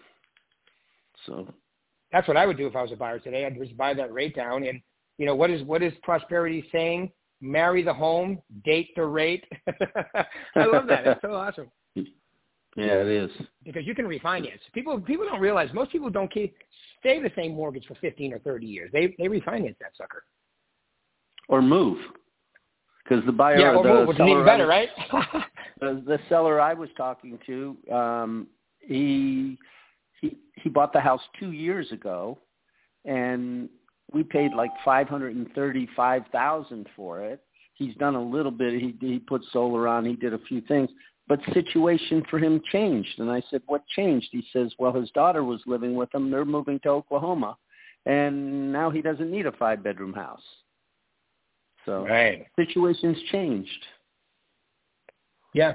So 1.26 1.52
that's 2.10 2.26
what 2.26 2.36
I 2.36 2.46
would 2.46 2.56
do 2.56 2.66
if 2.66 2.74
I 2.74 2.82
was 2.82 2.92
a 2.92 2.96
buyer 2.96 3.18
today. 3.18 3.44
I'd 3.44 3.58
just 3.58 3.76
buy 3.76 3.94
that 3.94 4.12
rate 4.12 4.34
down. 4.34 4.64
And, 4.64 4.80
you 5.18 5.26
know, 5.26 5.34
what 5.34 5.50
is, 5.50 5.62
what 5.64 5.82
is 5.82 5.92
prosperity 6.02 6.66
saying? 6.72 7.12
Marry 7.42 7.82
the 7.82 7.92
home, 7.92 8.40
date 8.64 8.90
the 8.96 9.04
rate. 9.04 9.44
I 10.56 10.64
love 10.64 10.86
that. 10.88 11.06
It's 11.06 11.22
so 11.22 11.32
awesome. 11.32 11.70
Yeah, 12.76 13.02
it 13.02 13.08
is. 13.08 13.30
Because 13.64 13.84
you 13.84 13.94
can 13.94 14.04
refinance. 14.06 14.60
People 14.72 15.00
people 15.00 15.26
don't 15.26 15.40
realize 15.40 15.70
most 15.74 15.90
people 15.90 16.08
don't 16.08 16.32
keep 16.32 16.54
stay 17.00 17.20
the 17.20 17.30
same 17.34 17.52
mortgage 17.52 17.84
for 17.86 17.96
15 17.96 18.32
or 18.32 18.38
30 18.38 18.66
years. 18.66 18.90
They 18.92 19.14
they 19.18 19.24
refinance 19.24 19.76
that 19.80 19.92
sucker 19.98 20.22
or 21.48 21.62
move 21.62 21.98
because 23.10 23.24
the 23.26 23.32
buyer 23.32 23.58
yeah, 23.58 23.74
or 23.74 23.82
the 23.82 23.88
move, 23.88 24.08
which 24.08 24.20
is 24.20 24.26
even 24.28 24.44
better, 24.44 24.66
was, 24.66 24.86
right? 25.12 25.44
the, 25.80 26.02
the 26.06 26.18
seller 26.28 26.60
I 26.60 26.74
was 26.74 26.88
talking 26.96 27.38
to, 27.46 27.76
um, 27.92 28.46
he 28.80 29.58
he 30.20 30.36
he 30.56 30.68
bought 30.68 30.92
the 30.92 31.00
house 31.00 31.22
two 31.38 31.52
years 31.52 31.90
ago, 31.92 32.38
and 33.04 33.68
we 34.12 34.22
paid 34.22 34.52
like 34.54 34.70
five 34.84 35.08
hundred 35.08 35.34
and 35.34 35.52
thirty-five 35.54 36.22
thousand 36.32 36.86
for 36.94 37.20
it. 37.20 37.42
He's 37.74 37.94
done 37.96 38.14
a 38.14 38.22
little 38.22 38.52
bit. 38.52 38.80
He 38.80 38.94
he 39.00 39.18
put 39.18 39.42
solar 39.52 39.88
on. 39.88 40.04
He 40.04 40.14
did 40.14 40.32
a 40.32 40.38
few 40.38 40.60
things, 40.62 40.90
but 41.26 41.40
situation 41.52 42.24
for 42.30 42.38
him 42.38 42.60
changed. 42.70 43.18
And 43.18 43.30
I 43.30 43.42
said, 43.50 43.62
what 43.66 43.86
changed? 43.88 44.28
He 44.30 44.44
says, 44.52 44.72
well, 44.78 44.92
his 44.92 45.10
daughter 45.12 45.44
was 45.44 45.60
living 45.66 45.94
with 45.94 46.14
him. 46.14 46.30
They're 46.30 46.44
moving 46.44 46.78
to 46.80 46.90
Oklahoma, 46.90 47.56
and 48.06 48.72
now 48.72 48.90
he 48.90 49.02
doesn't 49.02 49.30
need 49.30 49.46
a 49.46 49.52
five-bedroom 49.52 50.12
house. 50.12 50.42
So 51.86 52.04
right. 52.06 52.46
situations 52.56 53.16
changed. 53.30 53.86
Yeah. 55.54 55.74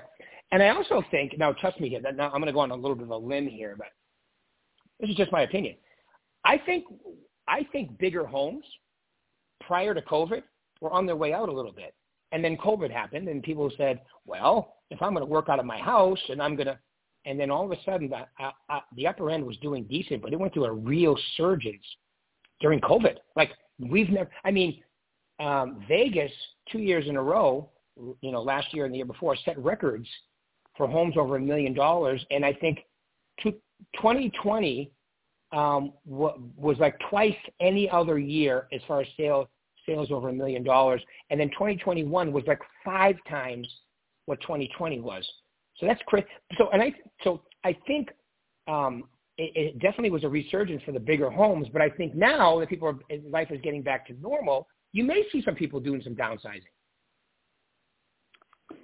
And 0.52 0.62
I 0.62 0.70
also 0.70 1.04
think, 1.12 1.38
now 1.38 1.52
trust 1.54 1.80
me, 1.80 1.90
here, 1.90 2.00
now 2.02 2.26
I'm 2.26 2.40
going 2.40 2.46
to 2.46 2.54
go 2.54 2.60
on 2.60 2.72
a 2.72 2.76
little 2.76 2.96
bit 2.96 3.06
of 3.06 3.10
a 3.10 3.18
limb 3.18 3.48
here, 3.48 3.76
but 3.78 3.88
this 5.00 5.10
is 5.10 5.16
just 5.16 5.32
my 5.32 5.42
opinion. 5.42 5.76
I 6.46 6.58
think, 6.58 6.86
I 7.48 7.68
think 7.72 7.98
bigger 7.98 8.26
homes 8.26 8.64
prior 9.62 9.94
to 9.94 10.02
COVID 10.02 10.44
were 10.82 10.92
on 10.92 11.06
their 11.06 11.16
way 11.16 11.34
out 11.34 11.50
a 11.50 11.52
little 11.52 11.72
bit. 11.72 11.94
And 12.32 12.44
then 12.44 12.58
COVID 12.58 12.92
happened 12.92 13.28
and 13.28 13.42
people 13.42 13.72
said, 13.78 14.02
well, 14.26 14.76
if 14.92 15.02
I'm 15.02 15.14
going 15.14 15.26
to 15.26 15.32
work 15.32 15.50
out 15.50 15.60
of 15.60 15.66
my 15.66 15.80
house 15.80 16.20
and 16.30 16.42
I'm 16.42 16.56
going 16.56 16.68
to, 16.68 16.78
and 17.26 17.40
then 17.40 17.50
all 17.50 17.66
of 17.66 17.72
a 17.72 17.84
sudden 17.84 18.10
the, 18.10 18.44
uh, 18.44 18.52
uh, 18.70 18.80
the 18.96 19.08
upper 19.08 19.32
end 19.32 19.46
was 19.46 19.58
doing 19.58 19.84
decent, 19.86 20.22
but 20.22 20.32
it 20.32 20.40
went 20.40 20.54
through 20.54 20.66
a 20.66 20.72
real 20.72 21.18
surge 21.38 21.68
during 22.62 22.80
COVID. 22.82 23.16
Like 23.36 23.52
we've 23.80 24.10
never, 24.10 24.30
I 24.44 24.52
mean, 24.52 24.82
um, 25.40 25.84
Vegas 25.88 26.32
two 26.72 26.80
years 26.80 27.06
in 27.08 27.16
a 27.16 27.22
row, 27.22 27.70
you 28.22 28.32
know, 28.32 28.42
last 28.42 28.74
year 28.74 28.86
and 28.86 28.94
the 28.94 28.98
year 28.98 29.06
before 29.06 29.36
set 29.46 29.58
records 29.60 30.08
for 30.78 30.88
homes 30.88 31.16
over 31.18 31.38
a 31.38 31.40
million 31.40 31.74
dollars. 31.74 32.24
And 32.32 32.46
I 32.46 32.54
think 32.54 32.80
to 33.42 33.52
2020 33.96 34.92
um, 35.52 35.94
was 36.06 36.76
like 36.80 37.00
twice 37.10 37.36
any 37.60 37.90
other 37.90 38.20
year 38.20 38.68
as 38.74 38.82
far 38.88 39.02
as 39.02 39.08
sales 39.18 39.48
sales 39.86 40.10
over 40.12 40.30
a 40.30 40.34
million 40.34 40.64
dollars. 40.64 41.02
And 41.30 41.40
then 41.40 41.50
2021 41.50 42.34
was 42.34 42.44
like 42.48 42.60
five 42.84 43.16
times 43.30 43.68
what 44.26 44.42
2020 44.42 45.00
was. 45.00 45.24
So 45.78 45.86
that's 45.86 46.02
crazy. 46.08 46.28
So 46.58 46.70
and 46.72 46.82
I 46.82 46.94
so 47.24 47.42
I 47.64 47.78
think 47.86 48.10
um, 48.68 49.04
it, 49.38 49.52
it 49.56 49.80
definitely 49.80 50.12
was 50.12 50.24
a 50.24 50.30
resurgence 50.30 50.82
for 50.84 50.92
the 50.92 51.00
bigger 51.00 51.30
homes. 51.30 51.68
But 51.72 51.82
I 51.82 51.90
think 51.90 52.16
now 52.16 52.60
that 52.60 52.70
people 52.70 52.88
are 52.88 52.98
life 53.30 53.52
is 53.52 53.60
getting 53.62 53.82
back 53.82 54.08
to 54.08 54.14
normal, 54.22 54.68
you 54.96 55.04
may 55.04 55.24
see 55.30 55.42
some 55.44 55.56
people 55.56 55.82
doing 55.82 56.02
some 56.02 56.16
downsizing. 56.16 56.72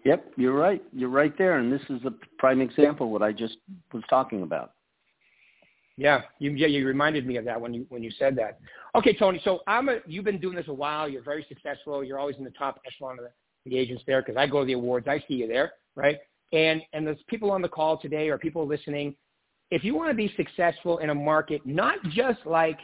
Yep, 0.03 0.34
you're 0.36 0.53
right. 0.53 0.84
You're 0.91 1.10
right 1.10 1.36
there, 1.38 1.58
and 1.58 1.72
this 1.72 1.82
is 1.89 2.01
a 2.06 2.12
prime 2.38 2.60
example 2.60 3.06
of 3.06 3.13
what 3.13 3.24
I 3.24 3.32
just 3.32 3.56
was 3.94 4.03
talking 4.10 4.44
about. 4.44 4.74
Yeah, 5.96 6.22
you 6.39 6.51
yeah 6.51 6.68
you 6.68 6.86
reminded 6.86 7.25
me 7.25 7.38
of 7.38 7.46
that 7.46 7.60
when 7.60 7.74
you 7.74 7.86
when 7.88 8.03
you 8.03 8.12
said 8.20 8.36
that. 8.36 8.60
Okay, 8.94 9.15
Tony. 9.15 9.39
So 9.46 9.60
I'm 9.68 9.88
a 9.88 10.00
you've 10.06 10.25
been 10.25 10.39
doing 10.39 10.56
this 10.56 10.68
a 10.68 10.74
while. 10.74 11.08
You're 11.08 11.24
very 11.24 11.46
successful. 11.48 12.03
You're 12.03 12.20
always 12.20 12.36
in 12.38 12.44
the 12.44 12.51
top 12.51 12.82
echelon 12.86 13.18
of 13.18 13.25
the, 13.25 13.70
the 13.70 13.77
agents 13.77 14.03
there 14.06 14.22
because 14.22 14.36
I 14.36 14.48
go 14.48 14.60
to 14.60 14.65
the 14.65 14.74
awards. 14.74 15.08
I 15.08 15.24
see 15.30 15.36
you 15.36 15.48
there, 15.48 15.72
right? 15.96 16.18
And 16.51 16.82
and 16.91 17.08
there's 17.08 17.20
people 17.27 17.51
on 17.51 17.62
the 17.62 17.70
call 17.70 17.98
today 17.98 18.27
or 18.27 18.38
people 18.38 18.68
listening. 18.68 19.15
If 19.70 19.86
you 19.86 19.96
want 19.96 20.10
to 20.10 20.15
be 20.15 20.34
successful 20.36 20.98
in 20.98 21.10
a 21.12 21.15
market, 21.15 21.65
not 21.65 22.00
just 22.10 22.39
like 22.46 22.80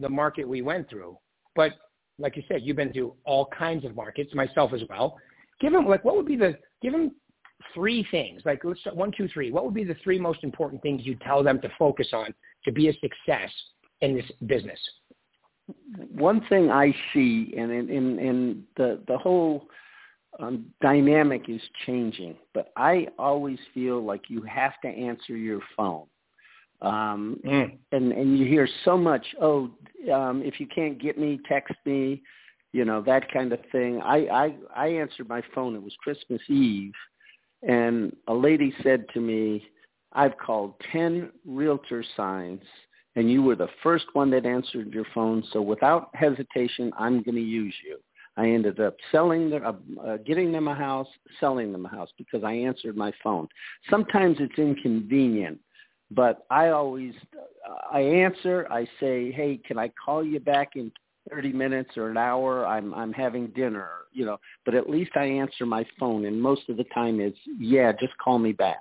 the 0.00 0.08
market 0.08 0.48
we 0.48 0.62
went 0.62 0.88
through, 0.88 1.18
but 1.54 1.72
like 2.18 2.36
you 2.36 2.42
said, 2.48 2.60
you've 2.62 2.76
been 2.76 2.92
through 2.92 3.14
all 3.24 3.46
kinds 3.46 3.84
of 3.84 3.96
markets, 3.96 4.34
myself 4.34 4.72
as 4.72 4.82
well. 4.88 5.18
Give 5.60 5.72
them 5.72 5.86
like 5.86 6.04
what 6.04 6.16
would 6.16 6.26
be 6.26 6.36
the 6.36 6.58
give 6.80 6.92
them 6.92 7.12
three 7.74 8.06
things 8.10 8.42
like 8.44 8.62
let's 8.64 8.80
start, 8.80 8.96
one, 8.96 9.12
two, 9.16 9.28
three. 9.28 9.50
What 9.50 9.64
would 9.64 9.74
be 9.74 9.84
the 9.84 9.96
three 10.02 10.18
most 10.18 10.42
important 10.42 10.82
things 10.82 11.02
you 11.04 11.16
tell 11.16 11.42
them 11.42 11.60
to 11.60 11.68
focus 11.78 12.08
on 12.12 12.34
to 12.64 12.72
be 12.72 12.88
a 12.88 12.92
success 12.94 13.50
in 14.00 14.14
this 14.14 14.30
business? 14.46 14.78
One 16.14 16.44
thing 16.48 16.70
I 16.70 16.94
see, 17.14 17.54
and 17.56 17.70
in, 17.70 17.88
in, 17.88 18.18
in 18.18 18.64
the 18.76 19.00
the 19.06 19.16
whole 19.16 19.68
um, 20.40 20.66
dynamic 20.80 21.48
is 21.48 21.60
changing, 21.86 22.36
but 22.54 22.72
I 22.76 23.06
always 23.18 23.58
feel 23.72 24.02
like 24.02 24.22
you 24.28 24.42
have 24.42 24.72
to 24.82 24.88
answer 24.88 25.36
your 25.36 25.60
phone. 25.76 26.06
Um, 26.82 27.40
mm. 27.44 27.78
and, 27.92 28.12
and 28.12 28.38
you 28.38 28.44
hear 28.44 28.68
so 28.84 28.96
much, 28.96 29.24
oh, 29.40 29.70
um, 30.12 30.42
if 30.42 30.58
you 30.58 30.66
can't 30.66 31.00
get 31.00 31.16
me, 31.16 31.40
text 31.48 31.74
me, 31.86 32.22
you 32.72 32.84
know, 32.84 33.00
that 33.02 33.30
kind 33.32 33.52
of 33.52 33.60
thing. 33.70 34.00
I, 34.02 34.26
I, 34.26 34.56
I 34.74 34.88
answered 34.88 35.28
my 35.28 35.42
phone. 35.54 35.76
It 35.76 35.82
was 35.82 35.94
Christmas 36.02 36.40
Eve. 36.48 36.92
And 37.62 38.14
a 38.26 38.34
lady 38.34 38.74
said 38.82 39.04
to 39.14 39.20
me, 39.20 39.64
I've 40.12 40.36
called 40.38 40.74
10 40.92 41.30
realtor 41.46 42.04
signs 42.16 42.62
and 43.14 43.30
you 43.30 43.42
were 43.42 43.56
the 43.56 43.68
first 43.82 44.06
one 44.14 44.30
that 44.30 44.46
answered 44.46 44.92
your 44.92 45.06
phone. 45.14 45.44
So 45.52 45.60
without 45.60 46.10
hesitation, 46.14 46.92
I'm 46.98 47.22
going 47.22 47.34
to 47.34 47.42
use 47.42 47.74
you. 47.86 47.98
I 48.36 48.48
ended 48.48 48.80
up 48.80 48.96
selling 49.10 49.50
them, 49.50 49.62
uh, 49.64 50.02
uh, 50.02 50.16
getting 50.18 50.50
them 50.52 50.66
a 50.66 50.74
house, 50.74 51.08
selling 51.38 51.70
them 51.70 51.84
a 51.84 51.88
house 51.88 52.08
because 52.16 52.42
I 52.42 52.52
answered 52.52 52.96
my 52.96 53.12
phone. 53.22 53.46
Sometimes 53.90 54.38
it's 54.40 54.58
inconvenient 54.58 55.60
but 56.14 56.46
I 56.50 56.68
always 56.68 57.14
I 57.90 58.00
answer. 58.00 58.66
I 58.70 58.86
say, 59.00 59.30
"Hey, 59.32 59.60
can 59.66 59.78
I 59.78 59.88
call 59.88 60.24
you 60.24 60.40
back 60.40 60.76
in 60.76 60.90
30 61.30 61.52
minutes 61.52 61.90
or 61.96 62.10
an 62.10 62.16
hour? 62.16 62.66
I'm 62.66 62.92
I'm 62.94 63.12
having 63.12 63.48
dinner." 63.48 63.88
You 64.12 64.26
know, 64.26 64.38
but 64.64 64.74
at 64.74 64.90
least 64.90 65.12
I 65.14 65.24
answer 65.24 65.66
my 65.66 65.86
phone, 65.98 66.26
and 66.26 66.40
most 66.40 66.68
of 66.68 66.76
the 66.76 66.84
time 66.84 67.20
it's, 67.20 67.38
"Yeah, 67.58 67.92
just 67.92 68.16
call 68.18 68.38
me 68.38 68.52
back." 68.52 68.80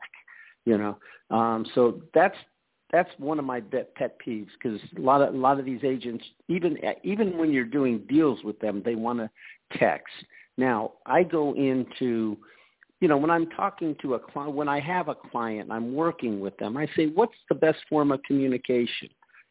You 0.66 0.78
know, 0.78 0.98
um, 1.36 1.66
so 1.74 2.02
that's 2.14 2.38
that's 2.92 3.10
one 3.18 3.40
of 3.40 3.46
my 3.46 3.62
pet 3.62 4.18
peeves 4.26 4.50
because 4.62 4.80
a 4.98 5.02
lot 5.02 5.22
of 5.22 5.34
a 5.34 5.38
lot 5.38 5.60
of 5.60 5.66
these 5.66 5.84
agents, 5.84 6.24
even 6.48 6.78
even 7.04 7.38
when 7.38 7.52
you're 7.52 7.66
doing 7.66 8.00
deals 8.10 8.44
with 8.44 8.60
them, 8.60 8.82
they 8.84 8.96
want 8.96 9.20
to 9.20 9.30
text. 9.78 10.14
Now 10.58 10.94
I 11.06 11.24
go 11.24 11.54
into 11.56 12.38
you 13.02 13.08
know, 13.08 13.18
when 13.18 13.32
I'm 13.32 13.50
talking 13.50 13.96
to 14.04 14.14
a 14.14 14.20
client, 14.20 14.56
when 14.56 14.70
I 14.70 14.80
have 14.80 15.10
a 15.10 15.16
client, 15.16 15.72
I'm 15.72 15.94
working 15.94 16.40
with 16.40 16.56
them. 16.58 16.78
I 16.78 16.88
say, 16.96 17.08
what's 17.08 17.34
the 17.50 17.56
best 17.56 17.80
form 17.90 18.12
of 18.12 18.22
communication? 18.24 19.10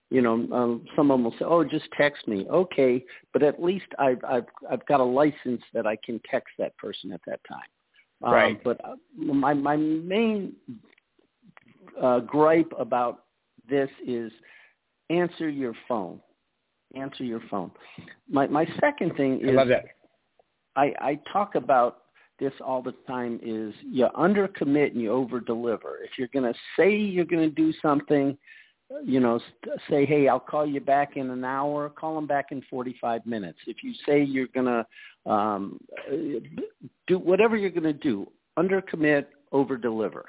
You 0.08 0.22
know, 0.22 0.34
um, 0.52 0.84
some 0.96 1.10
of 1.10 1.18
them 1.18 1.24
will 1.24 1.32
say, 1.32 1.44
"Oh, 1.44 1.62
just 1.62 1.88
text 1.96 2.26
me." 2.26 2.44
Okay, 2.48 3.04
but 3.32 3.44
at 3.44 3.62
least 3.62 3.86
I've 3.96 4.18
I've 4.28 4.46
I've 4.68 4.84
got 4.86 4.98
a 4.98 5.04
license 5.04 5.62
that 5.72 5.86
I 5.86 5.96
can 6.04 6.20
text 6.28 6.48
that 6.58 6.76
person 6.78 7.12
at 7.12 7.20
that 7.28 7.38
time. 7.48 7.60
Um, 8.24 8.32
right. 8.32 8.64
But 8.64 8.84
uh, 8.84 8.96
my 9.16 9.54
my 9.54 9.76
main 9.76 10.54
uh, 12.00 12.20
gripe 12.20 12.72
about 12.76 13.24
this 13.68 13.88
is 14.04 14.32
answer 15.10 15.48
your 15.48 15.74
phone. 15.86 16.20
Answer 16.96 17.22
your 17.22 17.42
phone. 17.48 17.70
My 18.28 18.48
my 18.48 18.66
second 18.80 19.16
thing 19.16 19.40
is 19.42 19.50
I 19.50 19.52
love 19.52 19.68
that. 19.68 19.84
I, 20.74 20.92
I 21.00 21.20
talk 21.32 21.54
about 21.54 21.98
this 22.40 22.52
all 22.64 22.82
the 22.82 22.94
time 23.06 23.38
is 23.42 23.74
you 23.82 24.08
undercommit 24.16 24.92
and 24.92 25.00
you 25.00 25.12
over 25.12 25.40
deliver. 25.40 25.98
If 26.02 26.12
you're 26.18 26.28
going 26.28 26.52
to 26.52 26.58
say 26.76 26.96
you're 26.96 27.24
going 27.24 27.48
to 27.48 27.54
do 27.54 27.72
something, 27.80 28.36
you 29.04 29.20
know, 29.20 29.38
say, 29.88 30.04
hey, 30.04 30.26
I'll 30.26 30.40
call 30.40 30.66
you 30.66 30.80
back 30.80 31.16
in 31.16 31.30
an 31.30 31.44
hour. 31.44 31.88
Call 31.90 32.16
them 32.16 32.26
back 32.26 32.46
in 32.50 32.62
45 32.68 33.24
minutes. 33.24 33.58
If 33.66 33.78
you 33.84 33.92
say 34.06 34.22
you're 34.22 34.48
going 34.48 34.66
to 34.66 35.30
um, 35.30 35.78
do 37.06 37.18
whatever 37.18 37.56
you're 37.56 37.70
going 37.70 37.84
to 37.84 37.92
do, 37.92 38.26
undercommit, 38.58 39.26
over 39.52 39.76
deliver. 39.76 40.24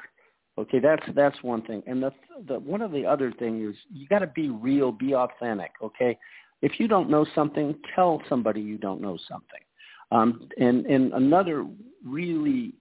Okay, 0.57 0.79
that's 0.79 1.03
that's 1.15 1.41
one 1.43 1.61
thing. 1.61 1.81
And 1.87 2.03
the 2.03 2.11
the 2.47 2.59
one 2.59 2.81
of 2.81 2.91
the 2.91 3.05
other 3.05 3.31
thing 3.31 3.65
is 3.67 3.75
you 3.91 4.07
got 4.07 4.19
to 4.19 4.27
be 4.27 4.49
real, 4.49 4.91
be 4.91 5.15
authentic. 5.15 5.71
Okay, 5.81 6.17
if 6.61 6.79
you 6.79 6.87
don't 6.87 7.09
know 7.09 7.25
something, 7.33 7.75
tell 7.95 8.21
somebody 8.27 8.61
you 8.61 8.77
don't 8.77 9.01
know 9.01 9.17
something. 9.29 9.61
Um, 10.11 10.49
and, 10.57 10.85
and 10.85 11.13
another 11.13 11.65
really 12.05 12.73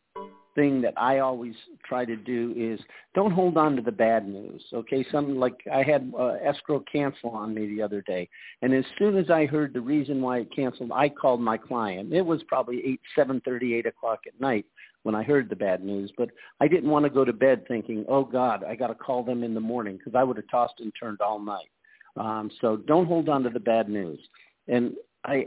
thing 0.54 0.80
that 0.82 0.94
I 0.96 1.20
always 1.20 1.54
try 1.84 2.04
to 2.04 2.16
do 2.16 2.52
is 2.56 2.80
don't 3.14 3.30
hold 3.30 3.56
on 3.56 3.76
to 3.76 3.82
the 3.82 3.92
bad 3.92 4.28
news. 4.28 4.62
Okay, 4.72 5.04
some 5.10 5.38
like 5.38 5.54
I 5.72 5.82
had 5.82 6.12
uh, 6.18 6.34
escrow 6.44 6.82
cancel 6.90 7.30
on 7.30 7.54
me 7.54 7.66
the 7.66 7.82
other 7.82 8.02
day, 8.02 8.28
and 8.62 8.75
as 8.75 8.84
soon 8.99 9.16
as 9.16 9.30
I 9.30 9.46
heard 9.46 9.72
the 9.72 9.80
reason 9.80 10.20
why 10.20 10.38
it 10.38 10.54
canceled, 10.54 10.90
I 10.92 11.08
called 11.08 11.40
my 11.40 11.56
client. 11.56 12.12
It 12.12 12.26
was 12.26 12.42
probably 12.49 12.82
eight, 12.84 13.00
seven 13.14 13.40
thirty, 13.44 13.75
eight 13.75 13.87
o'clock 13.87 14.20
at 14.26 14.40
night 14.40 14.66
when 15.02 15.14
I 15.14 15.22
heard 15.22 15.49
the 15.49 15.56
bad 15.56 15.82
news, 15.82 16.12
but 16.18 16.30
I 16.60 16.68
didn't 16.68 16.90
want 16.90 17.04
to 17.04 17.10
go 17.10 17.25
to 17.25 17.32
bed 17.32 17.64
thinking, 17.66 18.04
oh 18.08 18.25
God, 18.25 18.64
I 18.64 18.75
got 18.75 18.88
to 18.88 18.94
call 18.94 19.22
them 19.22 19.42
in 19.42 19.54
the 19.54 19.60
morning 19.60 19.96
because 19.96 20.14
I 20.14 20.25
would 20.25 20.37
have 20.37 20.50
tossed 20.50 20.80
and 20.80 20.92
turned 20.99 21.20
all 21.20 21.38
night. 21.38 21.70
Um, 22.16 22.50
so 22.60 22.76
don't 22.76 23.06
hold 23.06 23.28
on 23.28 23.42
to 23.44 23.50
the 23.50 23.60
bad 23.60 23.88
news. 23.88 24.20
And 24.68 24.92
I 25.25 25.46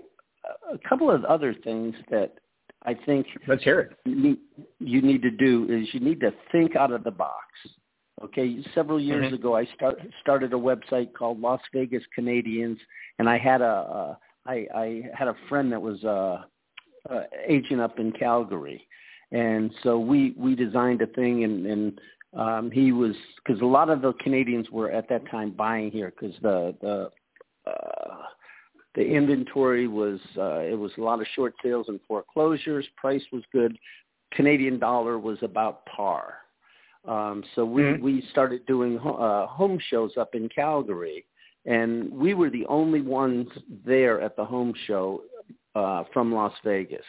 a 0.72 0.78
couple 0.88 1.10
of 1.10 1.24
other 1.26 1.54
things 1.64 1.96
that 2.10 2.34
I 2.86 2.94
think 2.94 3.28
let's 3.48 3.64
hear 3.64 3.80
it. 3.80 3.98
You 4.06 4.16
need, 4.16 4.38
you 4.80 5.02
need 5.02 5.22
to 5.22 5.32
do 5.32 5.68
is 5.70 5.88
you 5.94 6.00
need 6.00 6.20
to 6.22 6.34
think 6.52 6.76
out 6.76 6.92
of 6.92 7.04
the 7.04 7.12
box. 7.12 7.46
Okay, 8.24 8.58
several 8.76 9.00
years 9.00 9.26
mm-hmm. 9.26 9.36
ago, 9.36 9.56
I 9.56 9.66
start, 9.76 10.00
started 10.22 10.54
a 10.54 10.58
website 10.58 11.14
called 11.14 11.42
Las 11.42 11.62
Vegas 11.74 12.04
Canadians, 12.14 12.78
and 13.20 13.28
I 13.28 13.38
had 13.38 13.62
a, 13.62 13.66
a 13.66 14.18
I, 14.46 14.68
I 14.76 15.02
had 15.14 15.28
a 15.28 15.36
friend 15.50 15.72
that 15.72 15.82
was 15.82 16.04
a, 16.04 16.46
a 17.10 17.24
agent 17.48 17.82
up 17.82 18.00
in 18.00 18.12
Calgary, 18.12 18.86
and 19.32 19.74
so 19.82 19.98
we 19.98 20.34
we 20.38 20.56
designed 20.56 21.02
a 21.02 21.08
thing, 21.08 21.44
and, 21.44 21.66
and 21.66 22.02
um, 22.38 22.72
he 22.72 22.92
was 22.92 23.16
because 23.44 23.62
a 23.62 23.66
lot 23.66 23.90
of 23.90 24.02
the 24.02 24.14
Canadians 24.14 24.70
were 24.70 24.92
at 24.92 25.10
that 25.10 25.30
time 25.32 25.52
buying 25.52 25.90
here 25.90 26.14
because 26.18 26.36
the 26.42 26.76
the 26.82 27.10
uh, 27.70 28.24
the 28.96 29.02
inventory 29.02 29.88
was 29.88 30.20
uh, 30.38 30.60
it 30.60 30.78
was 30.78 30.92
a 30.98 31.02
lot 31.02 31.20
of 31.20 31.28
short 31.36 31.54
sales 31.64 31.88
and 31.90 32.00
foreclosures. 32.08 32.86
Price 32.98 33.24
was 33.32 33.44
good. 33.52 33.78
Canadian 34.32 34.80
dollar 34.80 35.18
was 35.20 35.38
about 35.42 35.86
par. 35.86 36.36
Um, 37.08 37.44
so 37.56 37.66
we 37.66 37.82
mm-hmm. 37.82 38.04
we 38.04 38.28
started 38.32 38.66
doing 38.66 38.98
uh, 39.00 39.48
home 39.48 39.80
shows 39.90 40.12
up 40.18 40.36
in 40.36 40.48
Calgary, 40.50 41.26
and 41.66 42.12
we 42.12 42.34
were 42.34 42.50
the 42.50 42.66
only 42.68 43.02
ones 43.02 43.48
there 43.86 44.22
at 44.22 44.36
the 44.36 44.46
home 44.46 44.74
show 44.88 45.24
uh, 45.76 46.04
from 46.14 46.34
Las 46.34 46.54
Vegas. 46.64 47.06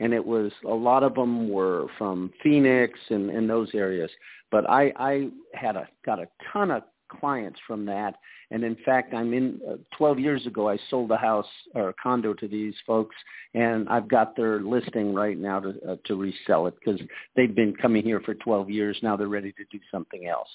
And 0.00 0.12
it 0.12 0.24
was 0.24 0.52
a 0.64 0.74
lot 0.74 1.02
of 1.02 1.14
them 1.14 1.48
were 1.48 1.86
from 1.98 2.32
Phoenix 2.42 2.98
and, 3.10 3.30
and 3.30 3.50
those 3.50 3.68
areas. 3.74 4.10
But 4.50 4.68
I, 4.70 4.92
I 4.96 5.30
had 5.54 5.76
a 5.76 5.88
got 6.06 6.20
a 6.20 6.28
ton 6.52 6.70
of 6.70 6.84
clients 7.08 7.58
from 7.66 7.84
that. 7.86 8.16
And 8.50 8.64
in 8.64 8.76
fact, 8.84 9.12
I'm 9.14 9.34
in 9.34 9.60
uh, 9.68 9.76
12 9.96 10.18
years 10.18 10.46
ago, 10.46 10.68
I 10.68 10.78
sold 10.88 11.10
a 11.10 11.16
house 11.16 11.46
or 11.74 11.90
a 11.90 11.94
condo 11.94 12.32
to 12.34 12.48
these 12.48 12.74
folks, 12.86 13.16
and 13.54 13.88
I've 13.88 14.08
got 14.08 14.36
their 14.36 14.60
listing 14.60 15.14
right 15.14 15.38
now 15.38 15.60
to 15.60 15.74
uh, 15.88 15.96
to 16.06 16.16
resell 16.16 16.66
it 16.66 16.74
because 16.78 17.00
they've 17.36 17.54
been 17.54 17.74
coming 17.76 18.02
here 18.02 18.20
for 18.20 18.34
12 18.34 18.70
years. 18.70 18.98
Now 19.02 19.16
they're 19.16 19.28
ready 19.28 19.52
to 19.52 19.64
do 19.70 19.78
something 19.90 20.26
else. 20.26 20.48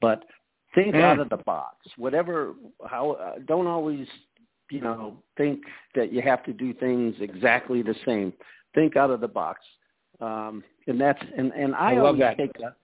But 0.00 0.24
think 0.74 0.94
mm. 0.94 1.02
out 1.02 1.18
of 1.18 1.28
the 1.28 1.38
box. 1.38 1.76
Whatever, 1.96 2.54
how 2.86 3.12
uh, 3.12 3.38
don't 3.46 3.66
always, 3.66 4.06
you 4.70 4.80
know, 4.80 5.16
think 5.36 5.60
that 5.94 6.12
you 6.12 6.22
have 6.22 6.44
to 6.44 6.52
do 6.52 6.74
things 6.74 7.14
exactly 7.20 7.82
the 7.82 7.94
same. 8.06 8.32
Think 8.74 8.96
out 8.96 9.10
of 9.10 9.20
the 9.20 9.28
box. 9.28 9.60
Um, 10.20 10.64
and 10.86 11.00
that's 11.00 11.22
and 11.36 11.52
and 11.52 11.74
I, 11.74 11.94
I 11.94 11.98
always 11.98 12.20
that. 12.20 12.36
take 12.36 12.50
a, 12.60 12.74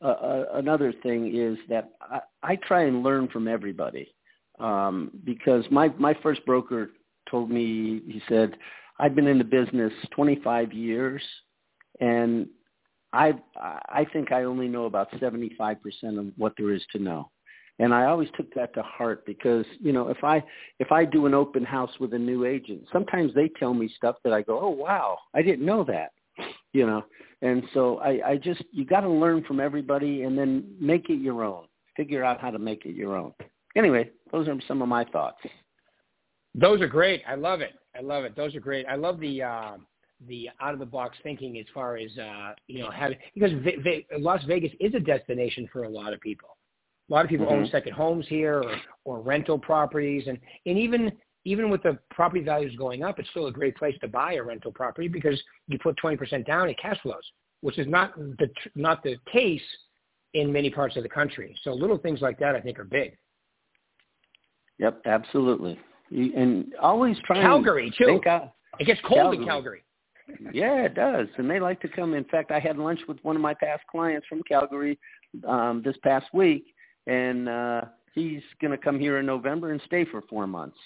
another 0.00 0.92
thing 1.02 1.34
is 1.34 1.58
that 1.68 1.90
I, 2.00 2.20
I 2.42 2.56
try 2.56 2.84
and 2.84 3.02
learn 3.02 3.28
from 3.28 3.48
everybody 3.48 4.14
um, 4.58 5.10
because 5.24 5.64
my 5.70 5.88
my 5.98 6.14
first 6.22 6.44
broker 6.46 6.90
told 7.30 7.50
me 7.50 8.02
he 8.06 8.22
said 8.28 8.56
I've 8.98 9.14
been 9.14 9.26
in 9.26 9.38
the 9.38 9.44
business 9.44 9.92
25 10.14 10.72
years 10.72 11.22
and 12.00 12.48
I 13.12 13.34
I 13.56 14.06
think 14.12 14.32
I 14.32 14.44
only 14.44 14.68
know 14.68 14.86
about 14.86 15.10
75% 15.12 15.76
of 16.18 16.26
what 16.36 16.54
there 16.56 16.72
is 16.72 16.82
to 16.92 16.98
know. 16.98 17.30
And 17.78 17.94
I 17.94 18.04
always 18.04 18.28
took 18.36 18.52
that 18.54 18.74
to 18.74 18.82
heart 18.82 19.24
because, 19.24 19.64
you 19.80 19.92
know, 19.92 20.08
if 20.08 20.22
I 20.22 20.44
if 20.78 20.92
I 20.92 21.04
do 21.04 21.26
an 21.26 21.34
open 21.34 21.64
house 21.64 21.90
with 21.98 22.12
a 22.12 22.18
new 22.18 22.44
agent, 22.44 22.82
sometimes 22.92 23.32
they 23.34 23.48
tell 23.58 23.72
me 23.72 23.90
stuff 23.96 24.16
that 24.24 24.34
I 24.34 24.42
go, 24.42 24.60
"Oh, 24.60 24.68
wow, 24.68 25.18
I 25.34 25.42
didn't 25.42 25.64
know 25.64 25.82
that." 25.84 26.12
You 26.72 26.86
know. 26.86 27.04
And 27.42 27.62
so 27.72 27.98
I, 27.98 28.20
I 28.30 28.36
just 28.36 28.62
you 28.72 28.84
got 28.84 29.00
to 29.00 29.08
learn 29.08 29.44
from 29.44 29.60
everybody 29.60 30.22
and 30.22 30.36
then 30.36 30.64
make 30.78 31.08
it 31.08 31.20
your 31.20 31.42
own. 31.44 31.64
Figure 31.96 32.22
out 32.22 32.40
how 32.40 32.50
to 32.50 32.58
make 32.58 32.84
it 32.84 32.94
your 32.94 33.16
own. 33.16 33.32
Anyway, 33.76 34.10
those 34.32 34.48
are 34.48 34.56
some 34.66 34.82
of 34.82 34.88
my 34.88 35.04
thoughts. 35.04 35.38
Those 36.54 36.80
are 36.80 36.88
great. 36.88 37.22
I 37.28 37.36
love 37.36 37.60
it. 37.60 37.72
I 37.96 38.02
love 38.02 38.24
it. 38.24 38.36
Those 38.36 38.54
are 38.54 38.60
great. 38.60 38.86
I 38.86 38.96
love 38.96 39.20
the 39.20 39.42
uh, 39.42 39.72
the 40.28 40.48
out 40.60 40.74
of 40.74 40.80
the 40.80 40.86
box 40.86 41.16
thinking 41.22 41.58
as 41.58 41.66
far 41.72 41.96
as 41.96 42.10
uh, 42.18 42.52
you 42.66 42.80
know 42.80 42.90
having 42.90 43.18
because 43.34 43.52
Ve- 43.64 43.76
Ve- 43.82 44.06
Las 44.18 44.42
Vegas 44.46 44.72
is 44.80 44.94
a 44.94 45.00
destination 45.00 45.68
for 45.72 45.84
a 45.84 45.88
lot 45.88 46.12
of 46.12 46.20
people. 46.20 46.48
A 47.08 47.12
lot 47.12 47.24
of 47.24 47.30
people 47.30 47.46
mm-hmm. 47.46 47.64
own 47.64 47.70
second 47.70 47.92
homes 47.92 48.26
here 48.28 48.62
or, 48.62 48.76
or 49.04 49.20
rental 49.20 49.58
properties, 49.58 50.24
and 50.26 50.38
and 50.66 50.78
even 50.78 51.12
even 51.44 51.70
with 51.70 51.82
the 51.82 51.98
property 52.10 52.42
values 52.42 52.74
going 52.76 53.02
up, 53.02 53.18
it's 53.18 53.30
still 53.30 53.46
a 53.46 53.52
great 53.52 53.76
place 53.76 53.96
to 54.00 54.08
buy 54.08 54.34
a 54.34 54.42
rental 54.42 54.72
property 54.72 55.08
because 55.08 55.40
you 55.68 55.78
put 55.78 55.96
20% 56.02 56.46
down, 56.46 56.68
it 56.68 56.76
cash 56.80 57.00
flows, 57.02 57.22
which 57.62 57.78
is 57.78 57.86
not 57.86 58.16
the 58.16 58.48
not 58.74 59.02
the 59.02 59.16
case 59.32 59.62
in 60.34 60.52
many 60.52 60.70
parts 60.70 60.96
of 60.96 61.02
the 61.02 61.08
country. 61.08 61.56
So 61.62 61.72
little 61.72 61.98
things 61.98 62.20
like 62.20 62.38
that, 62.40 62.54
I 62.54 62.60
think, 62.60 62.78
are 62.78 62.84
big. 62.84 63.16
Yep, 64.78 65.02
absolutely. 65.06 65.78
And 66.10 66.74
always 66.80 67.16
try 67.24 67.40
Calgary 67.40 67.92
too. 67.96 68.20
Out, 68.26 68.52
it 68.78 68.84
gets 68.84 69.00
cold 69.06 69.20
Calgary. 69.20 69.38
in 69.38 69.44
Calgary. 69.46 69.82
yeah, 70.52 70.84
it 70.84 70.94
does, 70.94 71.26
and 71.38 71.50
they 71.50 71.58
like 71.58 71.80
to 71.80 71.88
come. 71.88 72.14
In 72.14 72.24
fact, 72.24 72.50
I 72.50 72.60
had 72.60 72.76
lunch 72.76 73.00
with 73.08 73.18
one 73.22 73.34
of 73.34 73.42
my 73.42 73.54
past 73.54 73.82
clients 73.90 74.26
from 74.26 74.42
Calgary 74.42 74.98
um, 75.46 75.82
this 75.84 75.96
past 76.02 76.26
week, 76.32 76.66
and 77.06 77.48
uh, 77.48 77.82
he's 78.14 78.42
going 78.60 78.70
to 78.70 78.78
come 78.78 78.98
here 78.98 79.18
in 79.18 79.26
November 79.26 79.72
and 79.72 79.80
stay 79.86 80.04
for 80.04 80.22
four 80.28 80.46
months 80.46 80.76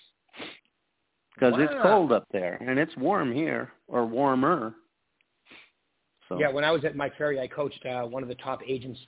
because 1.34 1.52
wow. 1.52 1.60
it's 1.60 1.74
cold 1.82 2.12
up 2.12 2.26
there 2.32 2.58
and 2.66 2.78
it's 2.78 2.96
warm 2.96 3.32
here 3.32 3.70
or 3.88 4.06
warmer. 4.06 4.74
So. 6.28 6.38
Yeah, 6.38 6.50
when 6.50 6.64
I 6.64 6.70
was 6.70 6.84
at 6.84 6.96
Mike 6.96 7.16
Ferry, 7.18 7.38
I 7.40 7.46
coached 7.46 7.84
uh, 7.84 8.02
one 8.02 8.22
of 8.22 8.28
the 8.28 8.34
top 8.36 8.60
agents 8.66 8.98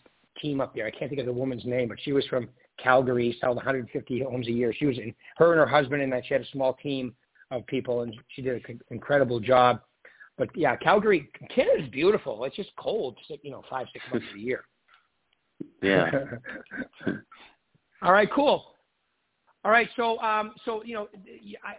team 0.40 0.60
up 0.60 0.74
there. 0.74 0.86
I 0.86 0.90
can't 0.90 1.08
think 1.08 1.20
of 1.20 1.26
the 1.26 1.32
woman's 1.32 1.64
name, 1.64 1.88
but 1.88 1.98
she 2.02 2.12
was 2.12 2.26
from 2.26 2.48
Calgary, 2.82 3.36
sold 3.40 3.56
150 3.56 4.22
homes 4.22 4.48
a 4.48 4.50
year. 4.50 4.72
She 4.76 4.86
was 4.86 4.98
in 4.98 5.14
her 5.38 5.52
and 5.52 5.60
her 5.60 5.66
husband, 5.66 6.02
and 6.02 6.12
that 6.12 6.24
she 6.26 6.34
had 6.34 6.42
a 6.42 6.48
small 6.52 6.74
team 6.74 7.14
of 7.50 7.66
people, 7.66 8.02
and 8.02 8.14
she 8.28 8.42
did 8.42 8.62
an 8.68 8.80
incredible 8.90 9.40
job. 9.40 9.80
But 10.36 10.50
yeah, 10.54 10.76
Calgary, 10.76 11.30
Canada's 11.54 11.88
beautiful. 11.90 12.44
It's 12.44 12.56
just 12.56 12.70
cold, 12.76 13.16
you 13.42 13.50
know, 13.50 13.62
five 13.70 13.86
six 13.92 14.04
months 14.12 14.26
the 14.34 14.40
year. 14.40 14.64
Yeah. 15.82 16.10
All 18.02 18.12
right, 18.12 18.30
cool. 18.30 18.74
All 19.64 19.70
right, 19.70 19.88
so 19.96 20.18
um, 20.20 20.52
so 20.66 20.84
you 20.84 20.94
know, 20.94 21.08
I 21.64 21.74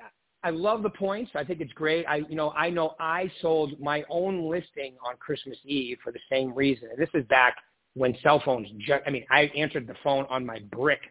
I 0.47 0.49
love 0.49 0.81
the 0.81 0.89
points. 0.89 1.31
I 1.35 1.43
think 1.43 1.59
it's 1.59 1.73
great. 1.73 2.05
I, 2.05 2.21
you 2.29 2.35
know, 2.35 2.51
I 2.51 2.69
know 2.69 2.95
I 3.01 3.29
sold 3.41 3.77
my 3.81 4.05
own 4.09 4.49
listing 4.49 4.93
on 5.05 5.17
Christmas 5.17 5.57
Eve 5.65 5.97
for 6.01 6.13
the 6.13 6.21
same 6.31 6.55
reason. 6.55 6.87
And 6.89 6.97
this 6.97 7.09
is 7.13 7.25
back 7.27 7.57
when 7.95 8.15
cell 8.23 8.41
phones. 8.45 8.69
Ju- 8.77 8.99
I 9.05 9.09
mean, 9.09 9.25
I 9.29 9.51
answered 9.57 9.87
the 9.87 9.95
phone 10.05 10.25
on 10.29 10.45
my 10.45 10.59
brick 10.71 11.01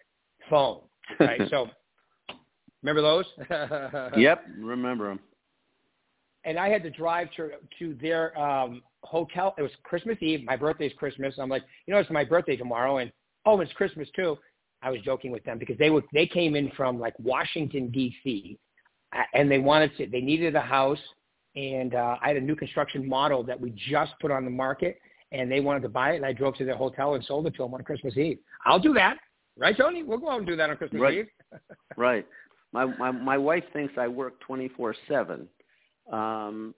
phone. 0.48 0.80
Right. 1.20 1.42
so, 1.50 1.68
remember 2.82 3.02
those? 3.02 3.26
yep, 4.16 4.42
remember 4.58 5.08
them. 5.08 5.20
And 6.46 6.58
I 6.58 6.70
had 6.70 6.82
to 6.84 6.90
drive 6.90 7.28
to 7.36 7.50
to 7.78 7.94
their 8.00 8.38
um, 8.40 8.82
hotel. 9.02 9.54
It 9.58 9.62
was 9.62 9.72
Christmas 9.82 10.16
Eve. 10.22 10.44
My 10.44 10.56
birthday's 10.56 10.92
Christmas. 10.96 11.34
I'm 11.36 11.50
like, 11.50 11.64
you 11.86 11.92
know, 11.92 12.00
it's 12.00 12.08
my 12.08 12.24
birthday 12.24 12.56
tomorrow, 12.56 12.98
and 12.98 13.12
oh, 13.44 13.60
it's 13.60 13.72
Christmas 13.74 14.08
too. 14.16 14.38
I 14.80 14.88
was 14.88 15.02
joking 15.02 15.30
with 15.30 15.44
them 15.44 15.58
because 15.58 15.76
they 15.76 15.90
were 15.90 16.04
they 16.14 16.26
came 16.26 16.56
in 16.56 16.70
from 16.70 16.98
like 16.98 17.12
Washington 17.18 17.90
D.C 17.90 18.58
and 19.34 19.50
they 19.50 19.58
wanted 19.58 19.96
to, 19.96 20.06
they 20.06 20.20
needed 20.20 20.54
a 20.54 20.60
house, 20.60 20.98
and 21.54 21.94
uh, 21.94 22.16
I 22.22 22.28
had 22.28 22.36
a 22.36 22.40
new 22.40 22.56
construction 22.56 23.08
model 23.08 23.42
that 23.44 23.60
we 23.60 23.72
just 23.88 24.12
put 24.20 24.30
on 24.30 24.44
the 24.44 24.50
market, 24.50 24.98
and 25.32 25.50
they 25.50 25.60
wanted 25.60 25.82
to 25.82 25.88
buy 25.88 26.12
it, 26.12 26.16
and 26.16 26.26
I 26.26 26.32
drove 26.32 26.56
to 26.56 26.64
their 26.64 26.76
hotel 26.76 27.14
and 27.14 27.24
sold 27.24 27.46
it 27.46 27.54
to 27.56 27.62
them 27.62 27.74
on 27.74 27.82
Christmas 27.82 28.16
Eve. 28.16 28.38
I'll 28.64 28.78
do 28.78 28.92
that, 28.94 29.16
right, 29.56 29.76
Tony? 29.76 30.02
We'll 30.02 30.18
go 30.18 30.30
out 30.30 30.38
and 30.38 30.46
do 30.46 30.56
that 30.56 30.70
on 30.70 30.76
Christmas 30.76 31.00
right. 31.00 31.18
Eve. 31.18 31.28
right. 31.96 32.26
My 32.72 32.84
my 32.84 33.10
my 33.10 33.38
wife 33.38 33.64
thinks 33.72 33.94
I 33.96 34.08
work 34.08 34.40
twenty 34.40 34.68
four 34.68 34.94
seven. 35.08 35.48
Um, 36.12 36.74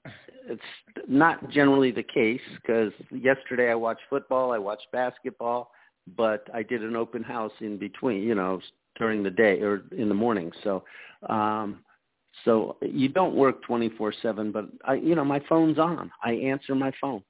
it's 0.49 0.63
not 1.07 1.51
generally 1.51 1.91
the 1.91 2.03
case 2.03 2.41
because 2.57 2.93
yesterday 3.11 3.71
I 3.71 3.75
watched 3.75 4.03
football, 4.09 4.53
I 4.53 4.59
watched 4.59 4.87
basketball, 4.93 5.71
but 6.17 6.49
I 6.55 6.63
did 6.63 6.83
an 6.83 6.97
open 6.97 7.23
house 7.23 7.53
in 7.61 7.77
between, 7.77 8.23
you 8.23 8.35
know, 8.35 8.61
during 8.97 9.23
the 9.23 9.31
day 9.31 9.61
or 9.61 9.83
in 9.97 10.09
the 10.09 10.15
morning. 10.15 10.51
So 10.65 10.83
um, 11.29 11.81
so 12.45 12.77
you 12.81 13.09
don't 13.09 13.35
work 13.35 13.65
24/7, 13.65 14.53
but 14.53 14.67
I, 14.85 14.95
you 14.95 15.15
know, 15.15 15.25
my 15.25 15.41
phone's 15.49 15.79
on. 15.79 16.11
I 16.23 16.33
answer 16.33 16.75
my 16.75 16.93
phone. 17.01 17.23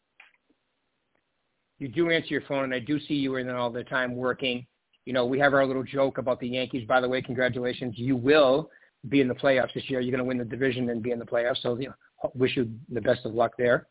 You 1.79 1.89
do 1.89 2.11
answer 2.11 2.29
your 2.29 2.43
phone, 2.43 2.65
and 2.65 2.75
I 2.75 2.81
do 2.81 2.99
see 3.01 3.15
you 3.15 3.37
in 3.37 3.47
there 3.47 3.57
all 3.57 3.71
the 3.71 3.85
time 3.85 4.17
working. 4.17 4.67
You 5.05 5.13
know, 5.13 5.25
we 5.25 5.39
have 5.39 5.55
our 5.55 5.65
little 5.65 5.85
joke 5.85 6.19
about 6.19 6.41
the 6.41 6.49
Yankees. 6.49 6.87
By 6.87 7.01
the 7.01 7.09
way, 7.09 7.23
congratulations. 7.23 7.95
You 7.97 8.17
will 8.17 8.71
be 9.09 9.21
in 9.21 9.29
the 9.29 9.35
playoffs 9.35 9.73
this 9.75 9.89
year. 9.89 10.01
You're 10.01 10.11
going 10.11 10.25
to 10.25 10.29
win 10.29 10.39
the 10.39 10.45
division 10.45 10.91
and 10.91 11.03
be 11.03 11.13
in 11.13 11.19
the 11.19 11.25
playoffs. 11.25 11.63
So, 11.63 11.79
you 11.79 11.89
know, 11.89 12.31
wish 12.35 12.57
you 12.57 12.71
the 12.93 13.01
best 13.01 13.25
of 13.25 13.33
luck 13.33 13.53
there. 13.57 13.87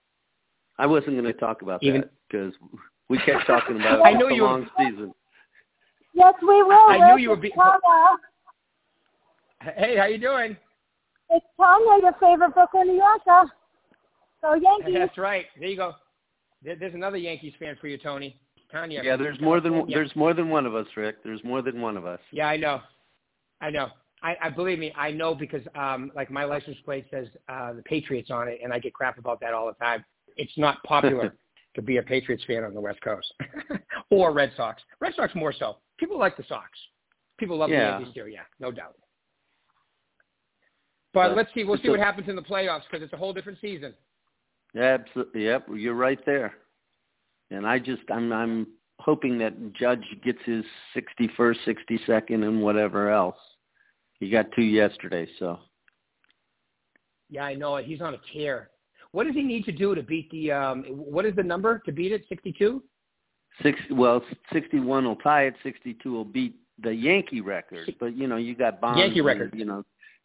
I 0.78 0.86
wasn't 0.86 1.14
going 1.14 1.24
to 1.24 1.34
talk 1.34 1.62
about 1.62 1.82
Even, 1.82 2.02
that 2.02 2.12
because 2.30 2.54
we 3.10 3.18
kept 3.20 3.48
talking 3.48 3.78
about 3.78 4.02
I 4.06 4.14
know 4.14 4.28
you 4.28 4.44
long 4.44 4.62
were, 4.62 4.68
season. 4.78 5.14
Yes, 6.14 6.34
we 6.42 6.64
will. 6.64 6.90
I 6.90 6.98
knew 7.10 7.22
you 7.22 7.30
would 7.30 7.42
be. 7.42 7.54
Hey, 9.76 9.98
how 9.98 10.06
you 10.06 10.18
doing? 10.18 10.58
It's 11.30 11.46
Tanya, 11.58 12.02
your 12.02 12.14
favorite 12.20 12.54
Brooklyn, 12.54 12.88
New 12.88 12.96
Yorker. 12.96 13.52
So 14.42 14.54
Yankees. 14.56 14.96
That's 14.98 15.18
right. 15.18 15.46
There 15.60 15.68
you 15.68 15.78
go. 15.78 15.94
There's 16.64 16.94
another 16.94 17.18
Yankees 17.18 17.54
fan 17.60 17.78
for 17.80 17.88
you, 17.88 17.98
Tony. 17.98 18.40
Tanya. 18.72 19.02
Yeah, 19.04 19.16
there's 19.16 19.40
more 19.40 19.62
than 19.62 19.86
there's 19.90 20.14
more 20.16 20.34
than 20.34 20.50
one 20.50 20.66
of 20.66 20.76
us, 20.76 20.88
Rick. 20.96 21.24
There's 21.24 21.44
more 21.44 21.62
than 21.62 21.82
one 21.82 21.98
of 21.98 22.06
us. 22.06 22.20
Yeah, 22.32 22.48
I 22.48 22.58
know. 22.58 22.82
I 23.62 23.70
know. 23.70 23.90
I, 24.24 24.36
I 24.42 24.50
believe 24.50 24.80
me, 24.80 24.92
I 24.98 25.12
know 25.12 25.36
because 25.36 25.62
um 25.76 26.12
like 26.16 26.32
my 26.32 26.44
license 26.44 26.78
plate 26.84 27.06
says 27.12 27.28
uh 27.50 27.74
the 27.74 27.84
Patriots 27.84 28.32
on 28.32 28.48
it 28.48 28.60
and 28.64 28.74
I 28.74 28.80
get 28.80 28.94
crap 28.94 29.18
about 29.18 29.40
that 29.42 29.54
all 29.54 29.68
the 29.68 29.74
time. 29.74 30.04
It's 30.36 30.58
not 30.58 30.82
popular 30.84 31.36
to 31.76 31.82
be 31.82 31.98
a 31.98 32.04
Patriots 32.04 32.44
fan 32.46 32.64
on 32.64 32.74
the 32.74 32.82
West 32.82 33.00
Coast. 33.02 33.32
or 34.10 34.34
Red 34.34 34.52
Sox. 34.58 34.82
Red 35.00 35.14
Sox 35.16 35.34
more 35.36 35.54
so. 35.54 35.78
People 35.98 36.20
like 36.20 36.36
the 36.36 36.44
Sox. 36.50 36.70
People 37.38 37.58
love 37.58 37.70
yeah. 37.70 37.98
the 37.98 38.04
Yankees 38.04 38.14
too, 38.16 38.28
yeah, 38.28 38.42
no 38.60 38.72
doubt. 38.72 38.96
But 41.18 41.36
let's 41.36 41.50
see. 41.54 41.64
We'll 41.64 41.78
see 41.80 41.90
what 41.90 42.00
happens 42.00 42.30
in 42.30 42.36
the 42.36 42.42
playoffs 42.42 42.84
because 42.90 43.04
it's 43.04 43.14
a 43.14 43.18
whole 43.18 43.34
different 43.34 43.58
season. 43.60 43.94
Absolutely. 44.80 45.46
Yep. 45.46 45.68
You're 45.76 45.96
right 45.96 46.20
there. 46.26 46.54
And 47.50 47.66
I 47.66 47.80
just 47.80 48.02
I'm 48.12 48.32
I'm 48.32 48.68
hoping 49.00 49.38
that 49.40 49.74
Judge 49.74 50.04
gets 50.24 50.40
his 50.46 50.64
61st, 50.96 51.56
62nd, 51.90 52.44
and 52.44 52.62
whatever 52.62 53.10
else. 53.10 53.38
He 54.20 54.30
got 54.30 54.48
two 54.56 54.64
yesterday, 54.64 55.28
so. 55.40 55.60
Yeah, 57.30 57.44
I 57.46 57.56
know 57.56 57.76
it. 57.76 57.86
He's 57.86 58.02
on 58.02 58.14
a 58.14 58.20
tear. 58.34 58.70
What 59.12 59.26
does 59.26 59.36
he 59.36 59.44
need 59.44 59.66
to 59.66 59.72
do 59.72 59.96
to 59.96 60.04
beat 60.04 60.30
the? 60.32 60.52
Um, 60.52 60.84
what 60.84 61.26
is 61.26 61.36
the 61.36 61.44
number 61.44 61.80
to 61.86 61.92
beat 61.92 62.12
it? 62.12 62.26
Sixty-two. 62.30 62.84
Six. 63.64 63.80
Well, 63.92 64.24
sixty-one 64.52 65.06
will 65.06 65.16
tie 65.18 65.46
it. 65.46 65.56
Sixty-two 65.64 66.12
will 66.12 66.26
beat 66.26 66.56
the 66.82 66.94
Yankee 66.94 67.42
record. 67.42 67.96
But 68.00 68.16
you 68.18 68.28
know, 68.28 68.38
you 68.38 68.56
got 68.56 68.82
Bonds. 68.82 69.00
Yankee 69.00 69.22
record. 69.22 69.52
And, 69.52 69.60
you 69.60 69.66
know, 69.66 69.84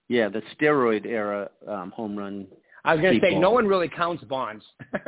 yeah, 0.09 0.29
the 0.29 0.43
steroid 0.55 1.07
era 1.07 1.49
um, 1.69 1.91
home 1.91 2.17
run. 2.17 2.47
I 2.85 2.95
was 2.95 3.03
going 3.03 3.21
to 3.21 3.27
say 3.27 3.39
no 3.39 3.51
one 3.51 3.67
really 3.67 3.89
counts 3.89 4.25
Bonds. 4.25 4.65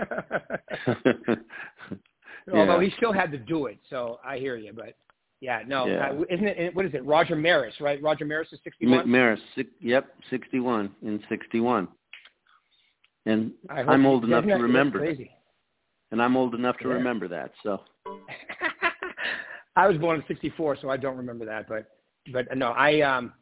Although 2.53 2.81
he 2.81 2.93
still 2.97 3.13
had 3.13 3.33
to 3.33 3.39
do 3.39 3.67
it, 3.67 3.79
so 3.89 4.19
I 4.25 4.39
hear 4.39 4.57
you. 4.57 4.73
But 4.73 4.95
yeah, 5.41 5.63
no, 5.67 5.87
Yeah. 5.87 6.11
Uh, 6.11 6.25
isn't 6.31 6.47
it? 6.47 6.75
What 6.75 6.87
is 6.87 6.95
it? 6.95 7.05
Roger 7.05 7.37
Maris, 7.37 7.75
right? 7.81 8.03
Roger 8.03 8.25
Maris 8.25 8.49
is 8.53 8.61
sixty-one. 8.65 9.11
Maris, 9.11 9.41
six, 9.55 9.71
yep, 9.81 10.15
61 10.31 10.95
in 11.03 11.23
61. 11.29 11.89
And 13.27 13.53
i 13.71 13.81
i'm 13.81 14.05
old 14.07 14.25
enough 14.25 14.45
to 14.45 14.55
remember. 14.55 14.99
Crazy. 14.99 15.31
And 16.11 16.23
I'm 16.23 16.37
old 16.37 16.55
enough 16.55 16.77
to 16.79 16.89
Yeah. 16.89 16.95
remember 16.95 17.27
that. 17.29 17.53
So, 17.63 17.81
I 19.77 19.89
was 19.89 19.97
born 19.97 20.21
in 20.21 20.25
'64, 20.29 20.77
so 20.81 20.91
I 20.91 20.97
don't 20.97 21.17
remember 21.17 21.45
that. 21.47 21.67
But 21.69 21.87
but 22.33 22.57
no, 22.57 22.69
I 22.73 23.01
um 23.01 23.33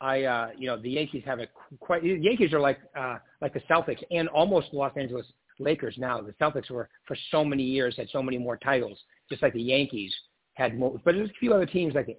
I 0.00 0.24
uh 0.24 0.48
you 0.56 0.66
know 0.66 0.80
the 0.80 0.90
Yankees 0.90 1.22
have 1.26 1.40
a 1.40 1.46
quite. 1.78 2.02
The 2.02 2.18
Yankees 2.20 2.52
are 2.52 2.60
like 2.60 2.78
uh 2.98 3.18
like 3.40 3.52
the 3.52 3.60
Celtics 3.70 4.02
and 4.10 4.28
almost 4.28 4.68
Los 4.72 4.92
Angeles 4.96 5.26
Lakers 5.58 5.96
now. 5.98 6.20
The 6.20 6.32
Celtics 6.32 6.70
were 6.70 6.88
for 7.06 7.16
so 7.30 7.44
many 7.44 7.62
years 7.62 7.96
had 7.96 8.08
so 8.10 8.22
many 8.22 8.38
more 8.38 8.56
titles, 8.56 8.98
just 9.28 9.42
like 9.42 9.52
the 9.52 9.62
Yankees 9.62 10.12
had 10.54 10.78
more. 10.78 11.00
But 11.04 11.14
there's 11.14 11.30
a 11.30 11.38
few 11.38 11.52
other 11.52 11.66
teams 11.66 11.94
like 11.94 12.06
the 12.06 12.16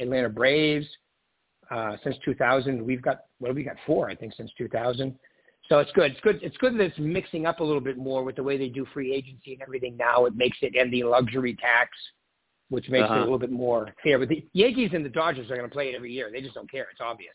Atlanta 0.00 0.28
Braves. 0.28 0.86
Uh, 1.68 1.96
since 2.04 2.14
2000, 2.24 2.80
we've 2.80 3.02
got 3.02 3.22
have 3.44 3.56
we 3.56 3.64
got 3.64 3.74
four? 3.86 4.08
I 4.08 4.14
think 4.14 4.34
since 4.36 4.52
2000. 4.56 5.18
So 5.68 5.80
it's 5.80 5.90
good. 5.92 6.12
It's 6.12 6.20
good. 6.20 6.38
It's 6.42 6.56
good 6.58 6.74
that 6.74 6.84
it's 6.84 6.98
mixing 6.98 7.44
up 7.44 7.58
a 7.58 7.64
little 7.64 7.80
bit 7.80 7.98
more 7.98 8.22
with 8.22 8.36
the 8.36 8.42
way 8.42 8.56
they 8.56 8.68
do 8.68 8.86
free 8.94 9.12
agency 9.12 9.54
and 9.54 9.62
everything 9.62 9.96
now. 9.96 10.26
It 10.26 10.36
makes 10.36 10.58
it 10.62 10.76
and 10.76 10.92
the 10.92 11.02
luxury 11.02 11.56
tax, 11.56 11.90
which 12.68 12.88
makes 12.88 13.04
it 13.04 13.10
Uh-huh. 13.10 13.20
a 13.20 13.22
little 13.22 13.38
bit 13.38 13.50
more 13.50 13.92
fair. 14.02 14.18
But 14.18 14.28
the 14.28 14.46
Yankees 14.52 14.90
and 14.92 15.04
the 15.04 15.08
Dodgers 15.08 15.50
are 15.50 15.56
going 15.56 15.68
to 15.68 15.72
play 15.72 15.88
it 15.90 15.94
every 15.94 16.12
year. 16.12 16.30
They 16.32 16.40
just 16.40 16.54
don't 16.54 16.70
care. 16.70 16.86
It's 16.90 17.00
obvious. 17.00 17.34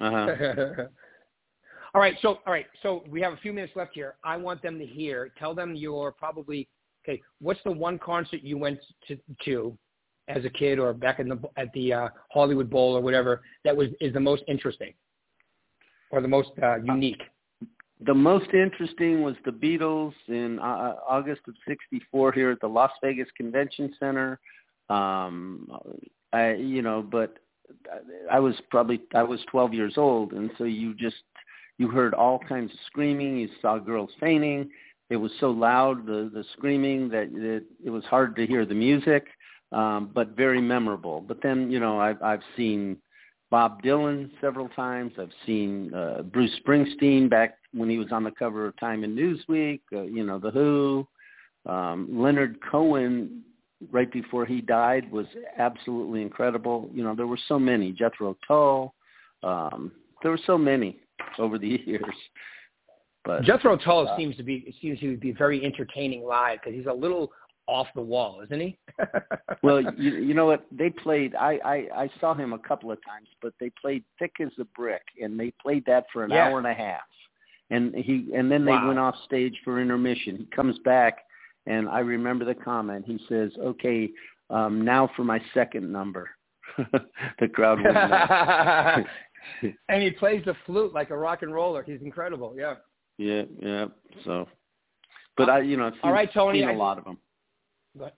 uh-huh. 0.00 0.84
all 1.94 2.00
right. 2.00 2.16
So 2.22 2.38
all 2.46 2.52
right. 2.52 2.66
So 2.82 3.04
we 3.08 3.20
have 3.22 3.32
a 3.32 3.36
few 3.38 3.52
minutes 3.52 3.74
left 3.76 3.92
here. 3.94 4.16
I 4.24 4.36
want 4.36 4.62
them 4.62 4.78
to 4.78 4.86
hear. 4.86 5.30
Tell 5.38 5.54
them 5.54 5.74
you're 5.74 6.12
probably 6.12 6.68
okay. 7.04 7.20
What's 7.40 7.60
the 7.64 7.72
one 7.72 7.98
concert 7.98 8.40
you 8.42 8.58
went 8.58 8.80
to, 9.08 9.18
to 9.44 9.78
as 10.28 10.44
a 10.44 10.50
kid 10.50 10.78
or 10.78 10.92
back 10.92 11.20
in 11.20 11.28
the 11.28 11.38
at 11.56 11.72
the 11.74 11.92
uh, 11.92 12.08
Hollywood 12.32 12.70
Bowl 12.70 12.96
or 12.96 13.00
whatever 13.00 13.42
that 13.64 13.76
was 13.76 13.88
is 14.00 14.12
the 14.12 14.20
most 14.20 14.42
interesting 14.48 14.94
or 16.10 16.20
the 16.20 16.28
most 16.28 16.50
uh, 16.62 16.76
unique? 16.82 17.22
The 18.06 18.14
most 18.14 18.52
interesting 18.52 19.22
was 19.22 19.34
the 19.44 19.50
Beatles 19.50 20.14
in 20.28 20.58
uh, 20.58 20.94
August 21.08 21.42
of 21.48 21.54
64 21.66 22.32
here 22.32 22.50
at 22.50 22.60
the 22.60 22.68
Las 22.68 22.90
Vegas 23.02 23.28
Convention 23.36 23.94
Center. 23.98 24.38
Um, 24.88 25.68
I, 26.32 26.54
you 26.54 26.82
know, 26.82 27.02
but 27.02 27.38
I 28.30 28.40
was 28.40 28.54
probably, 28.70 29.00
I 29.14 29.22
was 29.22 29.40
12 29.50 29.74
years 29.74 29.94
old. 29.96 30.32
And 30.32 30.50
so 30.58 30.64
you 30.64 30.94
just, 30.94 31.22
you 31.78 31.88
heard 31.88 32.14
all 32.14 32.38
kinds 32.38 32.72
of 32.72 32.78
screaming. 32.86 33.36
You 33.36 33.48
saw 33.60 33.78
girls 33.78 34.10
fainting. 34.20 34.70
It 35.10 35.16
was 35.16 35.32
so 35.40 35.50
loud, 35.50 36.06
the, 36.06 36.30
the 36.32 36.44
screaming 36.54 37.08
that 37.10 37.28
it, 37.32 37.64
it 37.84 37.90
was 37.90 38.04
hard 38.04 38.34
to 38.36 38.46
hear 38.46 38.64
the 38.64 38.74
music, 38.74 39.26
um, 39.70 40.10
but 40.14 40.36
very 40.36 40.60
memorable. 40.60 41.20
But 41.20 41.42
then, 41.42 41.70
you 41.70 41.80
know, 41.80 42.00
I've, 42.00 42.22
I've 42.22 42.40
seen 42.56 42.96
Bob 43.52 43.82
Dylan 43.82 44.30
several 44.40 44.70
times. 44.70 45.12
I've 45.18 45.28
seen 45.44 45.92
uh, 45.92 46.22
Bruce 46.22 46.58
Springsteen 46.66 47.28
back 47.28 47.58
when 47.74 47.90
he 47.90 47.98
was 47.98 48.10
on 48.10 48.24
the 48.24 48.30
cover 48.30 48.66
of 48.66 48.80
Time 48.80 49.04
and 49.04 49.16
Newsweek. 49.16 49.80
Uh, 49.92 50.04
you 50.04 50.24
know, 50.24 50.38
The 50.38 50.50
Who. 50.50 51.06
Um, 51.66 52.08
Leonard 52.10 52.56
Cohen, 52.68 53.42
right 53.90 54.10
before 54.10 54.46
he 54.46 54.62
died, 54.62 55.12
was 55.12 55.26
absolutely 55.58 56.22
incredible. 56.22 56.88
You 56.94 57.04
know, 57.04 57.14
there 57.14 57.26
were 57.26 57.38
so 57.46 57.58
many. 57.58 57.92
Jethro 57.92 58.38
Tull. 58.48 58.94
Um, 59.42 59.92
there 60.22 60.30
were 60.30 60.40
so 60.46 60.56
many 60.56 60.96
over 61.38 61.58
the 61.58 61.78
years. 61.84 62.04
But 63.22 63.42
Jethro 63.42 63.76
Tull 63.76 64.08
uh, 64.08 64.16
seems 64.16 64.34
to 64.38 64.42
be 64.42 64.74
seems 64.80 64.98
to 65.00 65.18
be 65.18 65.30
very 65.30 65.62
entertaining 65.62 66.24
live 66.24 66.58
because 66.64 66.74
he's 66.74 66.86
a 66.86 66.92
little 66.92 67.30
off 67.68 67.86
the 67.94 68.00
wall, 68.00 68.40
isn't 68.44 68.60
he? 68.60 68.78
well, 69.62 69.80
you, 69.96 70.16
you 70.16 70.34
know 70.34 70.46
what? 70.46 70.66
They 70.72 70.90
played. 70.90 71.34
I, 71.34 71.58
I 71.64 71.74
I 72.04 72.10
saw 72.20 72.34
him 72.34 72.52
a 72.52 72.58
couple 72.58 72.90
of 72.90 72.98
times, 73.04 73.28
but 73.40 73.52
they 73.60 73.70
played 73.80 74.04
thick 74.18 74.32
as 74.40 74.50
a 74.60 74.64
brick, 74.76 75.02
and 75.22 75.38
they 75.38 75.52
played 75.62 75.84
that 75.86 76.06
for 76.12 76.24
an 76.24 76.30
Yeah. 76.30 76.48
hour 76.48 76.58
and 76.58 76.66
a 76.66 76.74
half. 76.74 77.00
And 77.70 77.94
he 77.94 78.30
and 78.34 78.50
then 78.50 78.64
they 78.64 78.72
Wow. 78.72 78.88
went 78.88 78.98
off 78.98 79.14
stage 79.24 79.56
for 79.64 79.80
intermission. 79.80 80.36
He 80.36 80.44
comes 80.46 80.78
back, 80.80 81.18
and 81.66 81.88
I 81.88 82.00
remember 82.00 82.44
the 82.44 82.54
comment. 82.54 83.04
He 83.06 83.18
says, 83.28 83.52
"Okay, 83.58 84.10
um, 84.50 84.82
now 84.82 85.08
for 85.16 85.24
my 85.24 85.40
second 85.54 85.90
number." 85.90 86.28
the 87.40 87.48
crowd 87.48 87.82
went 87.82 87.94
nuts. 87.94 89.08
and 89.88 90.02
he 90.02 90.10
plays 90.10 90.42
the 90.44 90.54
flute 90.66 90.92
like 90.94 91.10
a 91.10 91.16
rock 91.16 91.42
and 91.42 91.52
roller. 91.54 91.82
He's 91.82 92.00
incredible. 92.02 92.54
Yeah. 92.56 92.74
yeah, 93.18 93.42
yeah. 93.60 93.86
So, 94.24 94.46
but 95.36 95.50
I, 95.50 95.60
you 95.60 95.76
know, 95.76 95.86
I've 95.88 95.92
seen, 95.94 96.00
All 96.04 96.12
right, 96.12 96.32
Tony, 96.32 96.60
seen 96.60 96.68
a 96.68 96.72
I- 96.72 96.76
lot 96.76 96.98
of 96.98 97.04
them. 97.04 97.18
Go, 97.98 98.10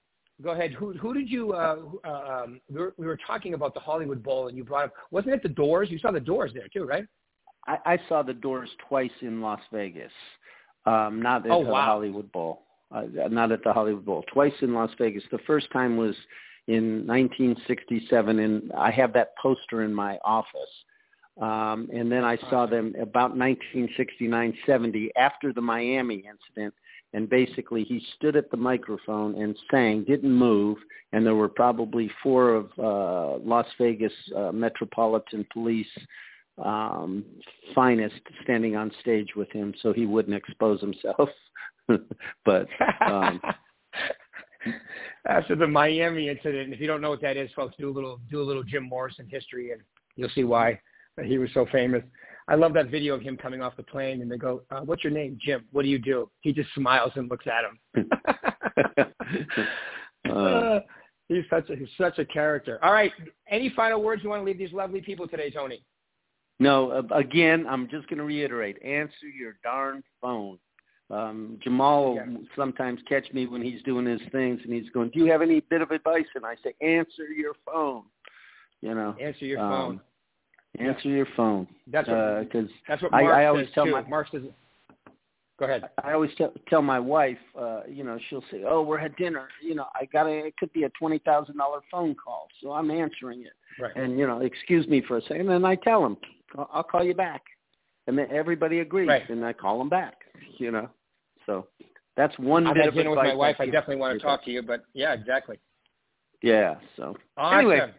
go 0.43 0.51
ahead. 0.51 0.73
Who 0.73 0.93
who 0.93 1.15
did 1.15 1.31
you? 1.31 1.53
Uh, 1.53 1.77
uh, 2.05 2.43
um, 2.45 2.61
we 2.71 2.81
were 2.81 2.95
we 2.97 3.07
were 3.07 3.19
talking 3.27 3.55
about 3.55 3.75
the 3.75 3.81
Hollywood 3.81 4.23
Bowl, 4.23 4.49
and 4.49 4.57
you 4.57 4.65
brought 4.65 4.87
up 4.87 4.93
wasn't 5.11 5.35
it 5.35 5.43
the 5.43 5.49
Doors? 5.49 5.91
You 5.91 5.99
saw 5.99 6.11
the 6.11 6.21
Doors 6.21 6.53
there 6.55 6.69
too, 6.73 6.85
right? 6.85 7.05
I, 7.67 7.79
I 7.95 7.99
saw 8.09 8.23
the 8.23 8.35
Doors 8.35 8.71
twice 8.89 9.11
in 9.23 9.41
Las 9.41 9.61
Vegas, 9.73 10.13
um, 10.87 11.21
not 11.23 11.47
at 11.47 11.53
Oh, 11.53 11.65
the 11.65 11.71
wow. 11.71 11.85
Hollywood 11.85 12.31
Bowl. 12.33 12.61
Uh, 12.95 13.03
not 13.29 13.51
at 13.51 13.65
the 13.65 13.73
Hollywood 13.73 14.05
Bowl. 14.05 14.25
Twice 14.33 14.53
in 14.61 14.73
Las 14.73 14.91
Vegas. 14.99 15.25
The 15.33 15.39
first 15.47 15.67
time 15.73 15.97
was 15.97 16.15
in 16.69 17.07
1967, 17.07 18.39
and 18.39 18.71
I 18.73 18.91
have 18.93 19.13
that 19.15 19.37
poster 19.41 19.83
in 19.83 19.93
my 19.93 20.19
office. 20.25 20.85
Um, 21.41 21.89
and 21.93 22.13
then 22.13 22.23
I 22.23 22.37
saw 22.49 22.67
them 22.67 22.95
about 23.01 23.35
1969-70 23.37 25.09
after 25.17 25.53
the 25.53 25.61
Miami 25.61 26.23
incident. 26.29 26.73
And 27.15 27.31
basically, 27.31 27.85
he 27.85 28.05
stood 28.17 28.37
at 28.37 28.51
the 28.51 28.57
microphone 28.57 29.41
and 29.41 29.57
sang, 29.71 30.05
didn't 30.05 30.33
move, 30.33 30.77
and 31.13 31.25
there 31.25 31.37
were 31.37 31.49
probably 31.49 32.11
four 32.23 32.55
of 32.55 32.67
uh, 32.79 33.39
Las 33.39 33.67
Vegas 33.79 34.13
uh, 34.37 34.53
Metropolitan 34.53 35.47
Police 35.53 35.87
um, 36.63 37.25
finest 37.75 38.21
standing 38.43 38.77
on 38.77 38.91
stage 39.01 39.29
with 39.37 39.51
him, 39.53 39.73
so 39.81 39.93
he 39.93 40.07
wouldn't 40.07 40.37
expose 40.37 40.81
himself. 40.81 41.29
but 42.45 42.67
um, 43.07 43.41
After 45.27 45.57
the 45.57 45.67
Miami 45.67 46.29
incident, 46.29 46.73
if 46.73 46.81
you 46.81 46.87
don't 46.87 47.01
know 47.01 47.11
what 47.11 47.23
that 47.23 47.37
is, 47.37 47.51
folks, 47.55 47.75
do 47.79 47.91
a 47.91 47.93
little 47.93 48.21
do 48.31 48.43
a 48.43 48.45
little 48.45 48.63
Jim 48.63 48.85
Morrison 48.85 49.27
history, 49.31 49.73
and 49.73 49.81
you'll 50.17 50.31
see 50.35 50.45
why 50.45 50.79
he 51.25 51.39
was 51.39 51.49
so 51.55 51.67
famous. 51.73 52.03
I 52.47 52.57
love 52.57 52.75
that 52.75 52.91
video 52.91 53.15
of 53.15 53.23
him 53.23 53.37
coming 53.37 53.63
off 53.63 53.77
the 53.77 53.83
plane, 53.83 54.21
and 54.21 54.31
they 54.31 54.37
go, 54.37 54.63
uh, 54.71 54.81
"What's 54.81 55.03
your 55.03 55.13
name, 55.13 55.39
Jim? 55.41 55.65
What 55.73 55.83
do 55.83 55.89
you 55.89 55.99
do?" 55.99 56.31
He 56.43 56.53
just 56.53 56.69
smiles 56.75 57.13
and 57.17 57.31
looks 57.31 57.47
at 57.47 57.65
him. 57.65 57.79
uh, 60.29 60.33
Uh, 60.33 60.81
he's 61.29 61.45
such 61.49 61.71
a 61.71 61.77
he's 61.77 61.89
such 61.97 62.19
a 62.19 62.25
character. 62.25 62.79
All 62.85 62.93
right, 62.93 63.13
any 63.49 63.71
final 63.71 64.03
words 64.03 64.23
you 64.23 64.29
want 64.31 64.41
to 64.41 64.45
leave 64.47 64.59
these 64.59 64.73
lovely 64.73 65.01
people 65.01 65.27
today, 65.27 65.51
Tony? 65.51 65.83
no, 66.61 66.91
uh, 66.91 67.03
again, 67.15 67.67
I'm 67.69 67.89
just 67.89 68.09
going 68.09 68.19
to 68.19 68.25
reiterate: 68.25 68.83
answer 68.83 69.27
your 69.27 69.57
darn 69.63 70.03
phone. 70.21 70.59
Um, 71.11 71.59
Jamal 71.63 72.05
will 72.05 72.15
Yeah. 72.17 72.27
sometimes 72.57 73.01
catch 73.09 73.31
me 73.33 73.47
when 73.47 73.61
he's 73.63 73.83
doing 73.83 74.07
his 74.07 74.23
things, 74.33 74.61
and 74.65 74.73
he's 74.73 74.89
going, 74.91 75.11
"Do 75.11 75.19
you 75.19 75.27
have 75.31 75.43
any 75.43 75.61
bit 75.61 75.81
of 75.83 75.91
advice?" 75.91 76.27
And 76.35 76.45
I 76.45 76.57
say, 76.57 76.75
"Answer 76.81 77.25
your 77.35 77.55
phone." 77.65 78.05
You 78.83 78.95
know, 78.95 79.15
Answer 79.19 79.47
your 79.47 79.61
um, 79.61 79.71
phone. 79.71 80.01
Answer 80.79 81.09
your 81.09 81.27
phone. 81.37 81.69
That's 81.87 82.09
what 82.09 82.41
because 82.41 82.69
that's 82.89 83.03
what 83.03 83.15
I- 83.15 83.23
Mark 83.23 83.35
I 83.37 83.47
always 83.47 83.67
says 83.67 83.75
tell 83.75 83.85
too. 83.87 83.93
my- 83.93 84.03
Mark 84.09 84.29
says. 84.31 84.43
Go 85.57 85.67
ahead. 85.67 85.89
I 86.03 86.13
always 86.15 86.35
tell, 86.37 86.53
tell 86.69 86.83
my 86.83 86.99
wife, 86.99 87.39
uh, 87.57 87.83
you 87.89 88.03
know, 88.03 88.19
she'll 88.29 88.43
say, 88.51 88.65
"Oh, 88.67 88.83
we're 88.83 88.99
at 88.99 89.17
dinner." 89.17 89.47
You 89.63 89.77
know, 89.77 89.87
I 89.95 90.05
got 90.07 90.25
to 90.25 90.31
It 90.31 90.57
could 90.57 90.73
be 90.73 90.83
a 90.83 90.89
twenty 90.99 91.19
thousand 91.19 91.59
dollar 91.59 91.81
phone 91.93 92.17
call, 92.17 92.49
so 92.61 92.73
I'm 92.73 92.91
answering 92.91 93.43
it. 93.43 93.53
Right. 93.81 93.95
And 93.95 94.19
you 94.19 94.27
know, 94.27 94.41
excuse 94.41 94.89
me 94.89 95.01
for 95.07 95.19
a 95.19 95.23
second, 95.23 95.51
and 95.51 95.65
I 95.65 95.77
tell 95.77 96.03
them, 96.03 96.17
"I'll 96.59 96.69
I'll 96.73 96.83
call 96.83 97.05
you 97.05 97.15
back," 97.15 97.43
and 98.09 98.19
then 98.19 98.27
everybody 98.33 98.81
agrees, 98.81 99.09
Right. 99.09 99.29
and 99.31 99.45
I 99.45 99.53
call 99.53 99.79
them 99.79 99.89
back. 99.89 100.25
You 100.59 100.73
know, 100.73 100.91
so 101.47 101.69
that's 102.17 102.37
one 102.41 102.67
I've 102.67 102.75
bit 102.75 102.89
of 102.89 102.95
dinner 102.95 103.11
with 103.11 103.19
my 103.21 103.35
wife. 103.35 103.55
I 103.61 103.67
definitely 103.67 103.97
want 103.97 104.19
to 104.19 104.27
talk 104.27 104.45
to 104.47 104.51
you, 104.51 104.61
but 104.61 104.85
yeah, 104.93 105.13
exactly. 105.13 105.61
Yeah. 106.43 106.75
So 106.97 107.17
Awesome. 107.37 107.59
anyway, 107.61 107.93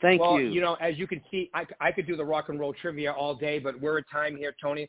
thank 0.00 0.20
well, 0.20 0.40
you. 0.40 0.60
know, 0.60 0.74
as 0.74 0.98
you 0.98 1.06
can 1.06 1.20
see, 1.30 1.50
I, 1.54 1.66
I 1.80 1.92
could 1.92 2.06
do 2.06 2.16
the 2.16 2.24
rock 2.24 2.48
and 2.48 2.58
roll 2.58 2.72
trivia 2.72 3.12
all 3.12 3.34
day, 3.34 3.58
but 3.58 3.80
we're 3.80 3.98
at 3.98 4.04
time 4.10 4.36
here, 4.36 4.54
Tony. 4.60 4.88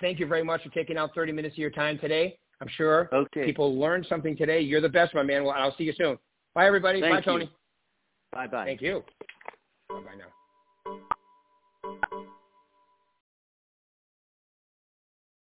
Thank 0.00 0.18
you 0.18 0.26
very 0.26 0.42
much 0.42 0.62
for 0.62 0.70
taking 0.70 0.96
out 0.98 1.14
30 1.14 1.32
minutes 1.32 1.54
of 1.54 1.58
your 1.58 1.70
time 1.70 1.98
today. 1.98 2.38
I'm 2.60 2.68
sure 2.68 3.08
Okay. 3.12 3.44
people 3.44 3.78
learned 3.78 4.06
something 4.08 4.36
today. 4.36 4.60
You're 4.60 4.80
the 4.80 4.88
best, 4.88 5.14
my 5.14 5.22
man. 5.22 5.44
Well, 5.44 5.54
I'll 5.56 5.76
see 5.76 5.84
you 5.84 5.92
soon. 5.92 6.18
Bye, 6.54 6.66
everybody. 6.66 7.00
Thank 7.00 7.12
Bye, 7.12 7.32
you. 7.32 7.38
Tony. 7.38 7.50
bye 8.32 8.46
bye. 8.46 8.64
Thank 8.64 8.80
you. 8.80 9.04